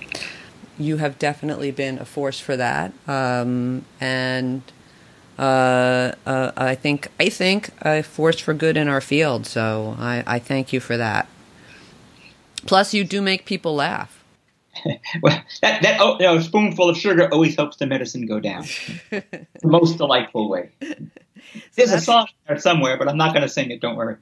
You 0.77 0.97
have 0.97 1.19
definitely 1.19 1.71
been 1.71 1.97
a 1.99 2.05
force 2.05 2.39
for 2.39 2.55
that. 2.57 2.93
Um, 3.07 3.85
and 3.99 4.61
uh, 5.37 6.13
uh, 6.25 6.51
I 6.55 6.75
think 6.75 7.09
I 7.19 7.29
think 7.29 7.69
a 7.81 8.01
force 8.01 8.39
for 8.39 8.53
good 8.53 8.77
in 8.77 8.87
our 8.87 9.01
field. 9.01 9.45
So 9.45 9.95
I, 9.99 10.23
I 10.25 10.39
thank 10.39 10.71
you 10.71 10.79
for 10.79 10.95
that. 10.97 11.27
Plus, 12.65 12.93
you 12.93 13.03
do 13.03 13.21
make 13.21 13.45
people 13.45 13.75
laugh. 13.75 14.14
well, 15.21 15.41
that, 15.61 15.81
that 15.81 15.97
oh, 15.99 16.13
you 16.19 16.25
know, 16.25 16.39
spoonful 16.39 16.89
of 16.89 16.97
sugar 16.97 17.31
always 17.31 17.55
helps 17.55 17.77
the 17.77 17.85
medicine 17.85 18.25
go 18.25 18.39
down. 18.39 18.65
the 19.09 19.45
most 19.63 19.97
delightful 19.97 20.49
way. 20.49 20.71
There's 21.75 21.91
a 21.91 22.01
song 22.01 22.27
there 22.47 22.59
somewhere, 22.59 22.97
but 22.97 23.07
I'm 23.07 23.17
not 23.17 23.33
going 23.33 23.43
to 23.43 23.49
sing 23.49 23.71
it. 23.71 23.79
Don't 23.79 23.95
worry. 23.95 24.17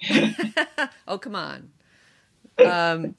Oh, 1.08 1.18
come 1.18 1.36
on. 1.36 1.72
Um, 2.64 3.16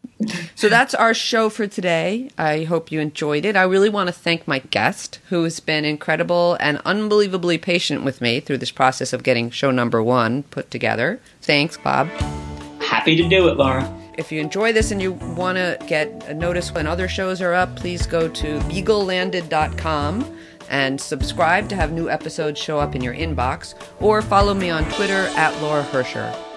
so 0.55 0.69
that's 0.69 0.95
our 0.95 1.15
show 1.15 1.49
for 1.49 1.67
today. 1.67 2.31
I 2.39 2.65
hope 2.65 2.93
you 2.93 3.01
enjoyed 3.01 3.45
it. 3.45 3.57
I 3.57 3.63
really 3.63 3.89
want 3.89 4.09
to 4.09 4.13
thank 4.13 4.47
my 4.47 4.61
guest, 4.61 5.19
who 5.29 5.43
has 5.45 5.59
been 5.59 5.85
incredible 5.85 6.57
and 6.61 6.81
unbelievably 6.85 7.59
patient 7.59 8.05
with 8.05 8.21
me 8.21 8.41
through 8.41 8.59
this 8.59 8.71
process 8.71 9.13
of 9.13 9.23
getting 9.23 9.51
show 9.51 9.71
number 9.71 10.03
one 10.03 10.45
put 10.45 10.71
together. 10.71 11.21
Thanks, 11.43 11.77
Bob. 11.77 12.09
Happy 12.81 13.17
to 13.17 13.29
do 13.29 13.49
it, 13.49 13.57
Laura. 13.57 13.93
If 14.17 14.31
you 14.31 14.41
enjoy 14.41 14.73
this 14.73 14.91
and 14.91 15.03
you 15.03 15.13
want 15.13 15.57
to 15.57 15.77
get 15.87 16.09
a 16.29 16.35
notice 16.35 16.73
when 16.73 16.87
other 16.87 17.09
shows 17.09 17.43
are 17.43 17.53
up, 17.53 17.75
please 17.77 18.07
go 18.07 18.29
to 18.29 18.59
beaglelanded.com 18.61 20.39
and 20.71 21.01
subscribe 21.01 21.69
to 21.69 21.77
have 21.77 21.93
new 21.93 22.09
episodes 22.09 22.61
show 22.61 22.79
up 22.79 22.95
in 22.95 23.03
your 23.03 23.15
inbox, 23.15 23.75
or 24.01 24.23
follow 24.23 24.55
me 24.55 24.71
on 24.71 24.85
Twitter 24.93 25.27
at 25.37 25.61
Laura 25.61 25.83
Hercher. 25.83 26.54